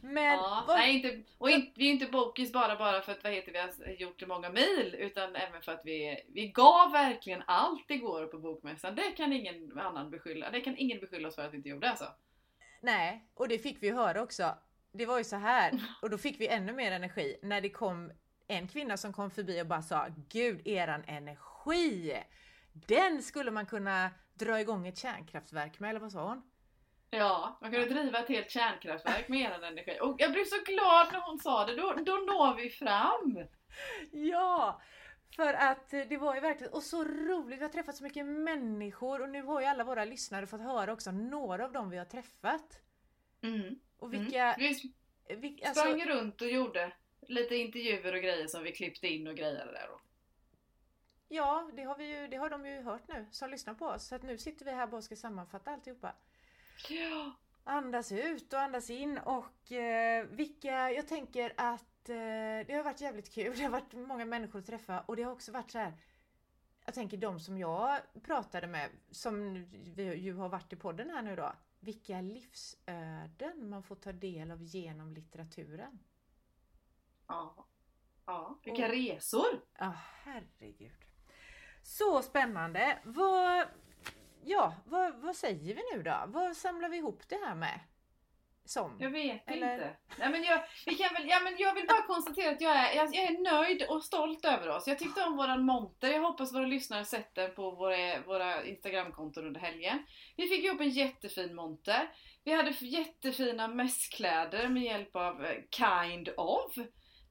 [0.00, 3.24] Men ja, vad- nej, inte, och inte, vi är inte bokis bara bara för att
[3.24, 7.42] vad heter, vi har gjort många mil utan även för att vi, vi gav verkligen
[7.46, 8.94] allt igår på bokmässan.
[8.94, 10.50] Det kan ingen annan beskylla.
[10.50, 12.06] Det kan ingen beskylla oss för att vi inte gjorde alltså.
[12.80, 14.54] Nej, och det fick vi höra också.
[14.92, 15.72] Det var ju så här,
[16.02, 18.12] och då fick vi ännu mer energi när det kom
[18.48, 22.16] en kvinna som kom förbi och bara sa Gud, eran energi!
[22.72, 26.42] Den skulle man kunna dra igång ett kärnkraftverk med, eller vad sa hon?
[27.10, 29.98] Ja, man kunde driva ett helt kärnkraftverk med er energi.
[30.02, 31.76] Och jag blev så glad när hon sa det.
[31.76, 33.46] Då, då når vi fram!
[34.10, 34.80] Ja!
[35.36, 38.26] För att eh, det var ju verkligen, och så roligt, vi har träffat så mycket
[38.26, 41.98] människor och nu har ju alla våra lyssnare fått höra också några av dem vi
[41.98, 42.80] har träffat.
[43.42, 43.78] Mm.
[43.98, 44.54] Och vilka...
[44.58, 44.94] Vi
[45.28, 49.34] vil- alltså, sprang runt och gjorde lite intervjuer och grejer som vi klippte in och
[49.36, 49.86] grejade där.
[49.88, 50.00] då.
[51.28, 54.06] Ja, det har, vi ju, det har de ju hört nu som lyssnar på oss.
[54.08, 56.14] Så att nu sitter vi här bara och ska sammanfatta alltihopa.
[56.88, 57.32] Ja.
[57.64, 63.00] Andas ut och andas in och eh, vilka, jag tänker att eh, det har varit
[63.00, 63.56] jävligt kul.
[63.56, 65.92] Det har varit många människor att träffa och det har också varit så här.
[66.84, 69.64] Jag tänker de som jag pratade med, som
[69.94, 71.52] vi ju har varit i podden här nu då.
[71.80, 75.98] Vilka livsöden man får ta del av genom litteraturen.
[77.26, 77.66] Ja.
[78.26, 78.58] ja.
[78.64, 79.60] Vilka Och- resor!
[79.78, 80.92] Ja, herregud.
[81.82, 82.98] Så spännande.
[83.04, 83.66] Vad,
[84.46, 86.24] ja, vad, vad säger vi nu då?
[86.26, 87.80] Vad samlar vi ihop det här med?
[88.64, 88.96] Som?
[89.00, 89.96] Jag vet Eller- inte.
[90.18, 92.96] Nej, men jag, vi kan väl, ja, men jag vill bara konstatera att jag är,
[92.96, 94.86] jag, jag är nöjd och stolt över oss.
[94.86, 96.08] Jag tyckte om våran monter.
[96.12, 99.98] Jag hoppas våra lyssnare sett den på våra, våra Instagramkonton under helgen.
[100.36, 102.10] Vi fick ihop en jättefin monter.
[102.44, 106.74] Vi hade jättefina mässkläder med hjälp av eh, Kind of.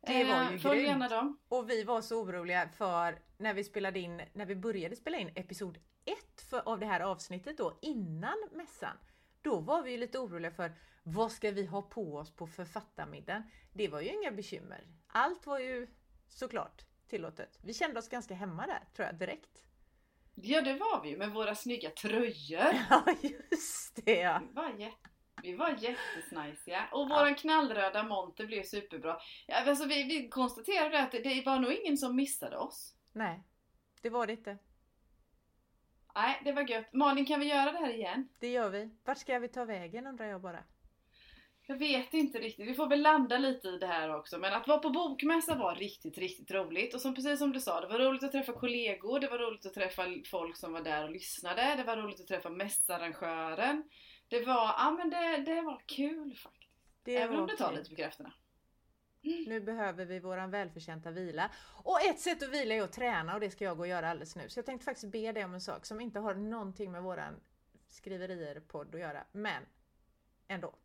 [0.08, 1.40] Det var Eh, ju Följ grymt.
[1.50, 5.32] Och vi var så oroliga för när vi spelade in, när vi började spela in
[5.36, 5.84] episod 1
[6.56, 8.98] för, av det här avsnittet då innan mässan.
[9.42, 10.72] Då var vi ju lite oroliga för
[11.04, 13.44] Vad ska vi ha på oss på författarmiddagen?
[13.74, 14.88] Det var ju inga bekymmer.
[15.08, 15.88] Allt var ju
[16.28, 17.60] såklart tillåtet.
[17.64, 19.64] Vi kände oss ganska hemma där, tror jag, direkt.
[20.36, 22.74] Ja det var vi ju med våra snygga tröjor.
[22.90, 24.42] Ja, just det ja.
[24.48, 25.10] Vi var, jätte,
[25.44, 26.88] vi var jättesnajsiga.
[26.92, 29.18] Och våran knallröda monter blev superbra.
[29.48, 32.96] Ja, alltså vi, vi konstaterade att det var nog ingen som missade oss.
[33.12, 33.44] Nej,
[34.02, 34.58] det var det inte.
[36.16, 36.94] Nej, det var gött.
[36.94, 38.28] Malin, kan vi göra det här igen?
[38.40, 38.90] Det gör vi.
[39.06, 40.64] Vart ska vi ta vägen undrar jag bara.
[41.68, 44.38] Jag vet inte riktigt, vi får väl landa lite i det här också.
[44.38, 46.94] Men att vara på bokmässa var riktigt, riktigt roligt.
[46.94, 49.66] Och som, precis som du sa, det var roligt att träffa kollegor, det var roligt
[49.66, 53.84] att träffa folk som var där och lyssnade, det var roligt att träffa mässarrangören.
[54.28, 56.72] Det var, ja men det, det var kul faktiskt.
[57.04, 57.78] Det Även om det tar kul.
[57.78, 58.34] lite på krafterna.
[59.48, 61.52] Nu behöver vi våran välförtjänta vila.
[61.84, 64.10] Och ett sätt att vila är att träna och det ska jag gå och göra
[64.10, 64.50] alldeles nu.
[64.50, 67.40] Så jag tänkte faktiskt be dig om en sak som inte har någonting med våran
[67.88, 69.24] skriverier-podd att göra.
[69.32, 69.64] Men
[70.48, 70.76] ändå.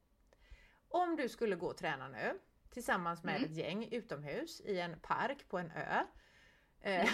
[0.89, 2.39] Om du skulle gå och träna nu
[2.71, 3.51] tillsammans med Mm.
[3.51, 6.05] ett gäng utomhus i en park på en ö.
[6.81, 7.09] Eh,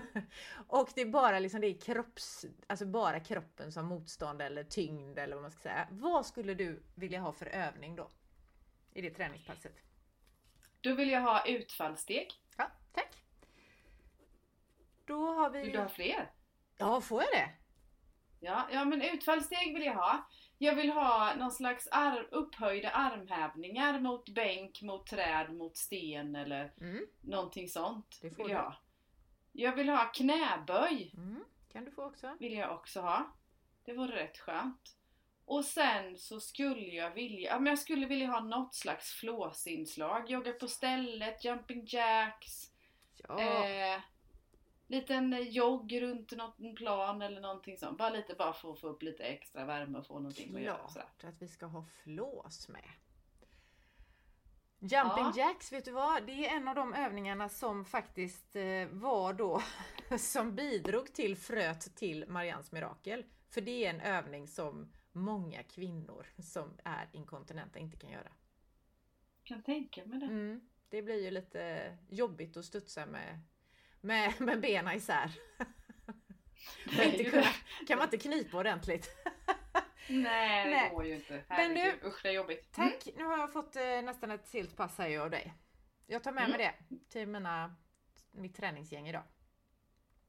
[0.66, 5.18] och det är bara liksom det är kropps, alltså bara kroppen som motstånd eller tyngd
[5.18, 5.88] eller vad man ska säga.
[5.90, 8.10] Vad skulle du vilja ha för övning då?
[8.92, 9.72] I det träningspasset?
[10.80, 12.28] Då vill jag ha utfallssteg.
[12.56, 13.16] Ja, tack.
[15.04, 15.62] Då har vi...
[15.62, 16.30] Vill du ha fler?
[16.78, 17.50] Ja, får jag det?
[18.40, 20.28] Ja, ja men utfallssteg vill jag ha.
[20.58, 26.72] Jag vill ha någon slags ar- upphöjda armhävningar mot bänk, mot träd, mot sten eller
[26.80, 27.06] Mm.
[27.20, 28.18] någonting sånt.
[28.22, 28.74] Det får vill jag
[29.52, 29.60] du.
[29.62, 31.12] Jag vill ha knäböj.
[31.16, 31.44] Mm.
[31.72, 32.36] Kan du få också?
[32.40, 33.30] Vill jag också ha.
[33.84, 34.96] Det vore rätt skönt.
[35.50, 40.30] Och sen så skulle jag vilja, ja men jag skulle vilja ha något slags flåsinslag.
[40.30, 42.72] Jogga på stället, jumping jacks.
[43.28, 43.40] Ja.
[43.40, 44.00] Eh,
[44.86, 47.98] liten jogg runt någon plan eller någonting sånt.
[47.98, 50.88] Bara lite bara för att få upp lite extra värme och få någonting att göra.
[50.88, 52.90] Klart att vi ska ha flås med.
[54.78, 55.32] Jumping Ja.
[55.36, 56.26] jacks, vet du vad?
[56.26, 59.62] Det är en av de övningarna som faktiskt eh, var då
[60.18, 63.24] som bidrog till fröet till Marians mirakel.
[63.48, 68.32] För det är en övning som många kvinnor som är inkontinenta inte kan göra.
[69.44, 70.26] Kan tänka mig det.
[70.26, 70.60] Mm.
[70.88, 73.40] Det blir ju lite jobbigt att studsa med,
[74.00, 75.30] med, med benen isär.
[77.04, 77.46] Inte kunna,
[77.88, 79.10] kan man inte knipa ordentligt.
[80.08, 80.90] Nej, det Nej.
[80.90, 81.44] går ju inte.
[81.48, 82.78] Men du- usch det är jobbigt.
[82.78, 82.90] Mm.
[82.90, 83.08] Tack!
[83.16, 85.54] Nu har jag fått eh, nästan ett helt pass här av dig.
[86.06, 86.56] Jag tar med Mm.
[86.56, 87.76] mig det till mina,
[88.30, 89.22] mitt träningsgäng idag.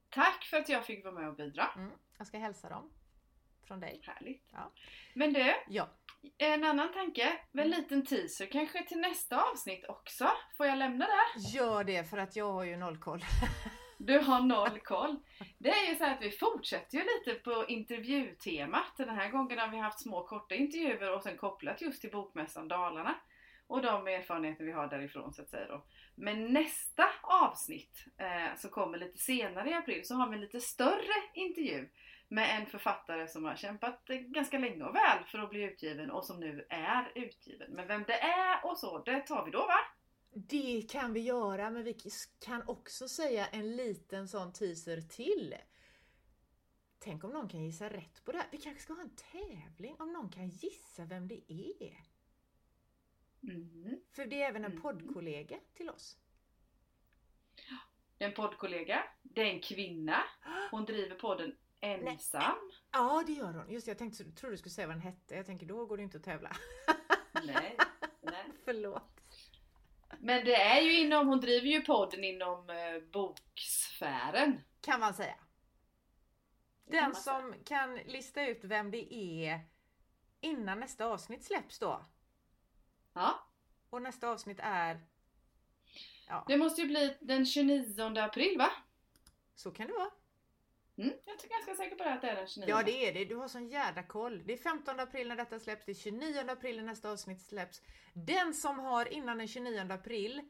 [0.10, 1.68] Tack för att jag fick vara med och bidra.
[1.76, 1.92] Mm.
[2.18, 2.94] Jag ska hälsa dem.
[3.72, 4.01] Från dig.
[4.07, 4.49] Härligt.
[4.51, 4.72] Ja.
[5.13, 5.89] Men du, Ja.
[6.38, 7.34] en annan tanke.
[7.53, 10.32] En liten teaser kanske till nästa avsnitt också.
[10.57, 11.39] Får jag lämna det?
[11.57, 13.22] Gör det för att jag har ju noll koll.
[13.97, 15.15] Du har noll koll.
[15.57, 18.97] Det är ju så här att vi fortsätter ju lite på intervjutemat.
[18.97, 22.67] Den här gången har vi haft små korta intervjuer och sen kopplat just till Bokmässan
[22.67, 23.15] Dalarna.
[23.67, 25.86] Och de erfarenheter vi har därifrån så att säga då.
[26.15, 30.59] Men nästa avsnitt eh, som kommer lite senare i april så har vi en lite
[30.61, 31.89] större intervju
[32.32, 36.26] med en författare som har kämpat ganska länge och väl för att bli utgiven och
[36.26, 37.72] som nu är utgiven.
[37.72, 39.80] Men vem det är och så, det tar vi då va?
[40.34, 41.98] Det kan vi göra men vi
[42.40, 45.56] kan också säga en liten sån teaser till.
[47.00, 48.48] Tänk om någon kan gissa rätt på det här.
[48.52, 51.98] Vi kanske ska ha en tävling om någon kan gissa vem det är.
[53.44, 54.00] Mm.
[54.16, 54.82] För det är även en Mm.
[54.82, 56.18] poddkollega till oss.
[58.18, 60.24] Det är en poddkollega, det är en kvinna,
[60.72, 62.72] hon driver podden ensam.
[62.92, 63.70] Ja det gör hon.
[63.72, 65.36] Just det, jag tänkte, trodde du skulle säga vad den hette.
[65.36, 66.56] Jag tänker då går det inte att tävla.
[67.46, 67.78] Nej,
[68.22, 68.46] nej.
[68.66, 69.22] Förlåt.
[70.20, 74.62] Men det är ju inom, hon driver ju podden inom eh, boksfären.
[74.82, 75.36] Kan man säga.
[76.86, 77.42] Det kan Den man säga.
[77.42, 79.60] som kan lista ut vem det är
[80.42, 82.06] innan nästa avsnitt släpps då.
[83.14, 83.48] Ja,
[83.90, 85.02] Och nästa avsnitt är...
[86.28, 88.70] Ja, det måste ju bli den 29 april va?
[89.56, 90.12] så kan det vara.
[91.02, 92.70] Mm, jag är ganska säker på det att det är den 29.
[92.70, 93.26] Ja det är det.
[93.26, 94.43] Du har sån jädra koll.
[94.45, 95.86] Det är 15 april när detta släpps.
[95.86, 97.82] Det är 29 april när nästa avsnitt släpps.
[98.14, 100.41] Den som har innan den 29 april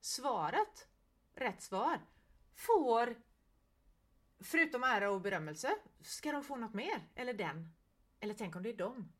[0.00, 0.88] svarat
[1.34, 2.00] rätt svar
[2.56, 3.16] får
[4.44, 7.00] förutom ära och berömmelse, ska de få något mer?
[7.14, 7.72] Eller den?
[8.20, 9.12] Eller tänk om det är dem?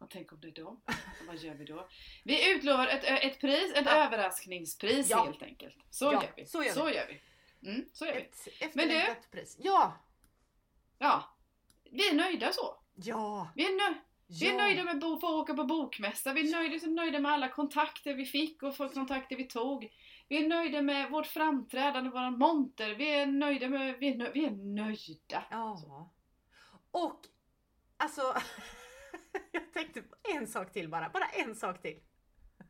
[0.00, 0.80] Och tänk om det är dem.
[1.26, 1.88] Vad gör vi då?
[2.24, 4.06] Vi utlovar ett, ett pris, ett Ja.
[4.06, 5.24] överraskningspris Ja.
[5.24, 5.76] helt enkelt.
[5.90, 6.46] Så Ja, gör vi.
[6.46, 6.70] så gör vi.
[6.70, 7.20] Så gör vi.
[7.64, 8.20] Mm, så gör vi.
[8.20, 9.56] Ett efterlängtat pris.
[9.60, 9.92] Ja!
[10.98, 11.36] Ja,
[11.90, 12.76] vi är nöjda så.
[12.94, 13.48] Ja!
[13.54, 14.56] Vi är, nö- vi är ja.
[14.58, 16.32] nöjda med att få åka på bokmässa.
[16.32, 19.92] Vi är nöjda, nöjda med alla kontakter vi fick och kontakter vi tog.
[20.28, 22.94] Vi är nöjda med vårt framträdande, våran monter.
[22.94, 23.98] Vi är nöjda med...
[23.98, 25.44] Vi är, nö- vi är nöjda.
[25.50, 26.10] Ja.
[26.90, 27.20] Och
[27.96, 28.22] alltså
[29.52, 32.00] Jag tänkte på en sak till bara, bara en sak till.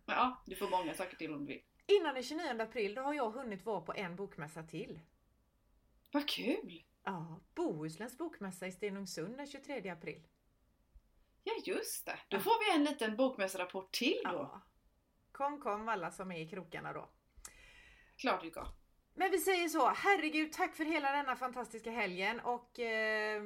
[0.06, 1.62] Ja, du får många saker till om du vill.
[1.86, 5.00] Innan den 29 april då har jag hunnit vara på en bokmässa till.
[6.12, 6.84] Vad kul!
[7.02, 10.26] Ja, Bohusläns bokmässa i Stenungsund den 23 april.
[11.44, 14.30] Ja just det, då får vi en liten bokmästarrapport till då.
[14.30, 14.60] Ja.
[15.32, 17.08] Kom, kom alla som är i krokarna då.
[18.16, 18.66] Klart vi ska.
[19.14, 23.42] Men vi säger så, herregud tack för hela denna fantastiska helgen och eh,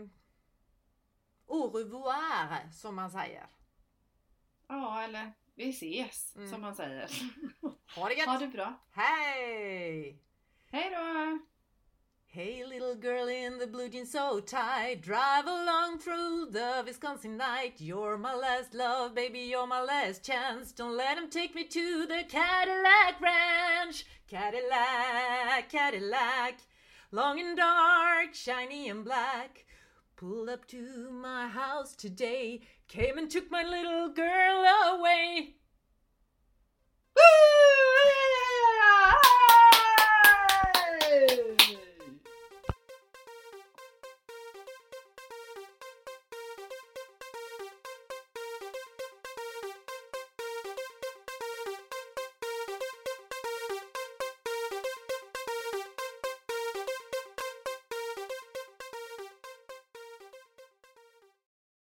[1.47, 3.47] au revoir som man säger.
[4.69, 6.51] Ja, eller vi ses Mm.
[6.51, 7.11] som man säger.
[7.89, 8.27] Ha det gött!
[8.27, 8.75] Ha det bra.
[8.93, 10.19] Hej!
[10.71, 11.39] Hej då!
[12.31, 17.81] Hey little girl in the blue jeans so tight Drive along through the Wisconsin night
[17.81, 22.07] You're my last love, baby, you're my last chance Don't let them take me to
[22.07, 26.59] the Cadillac Ranch Cadillac, Cadillac
[27.11, 29.65] Long and dark, shiny and black
[30.17, 35.55] Pulled up to my house today Came and took my little girl away
[37.19, 37.25] Woo!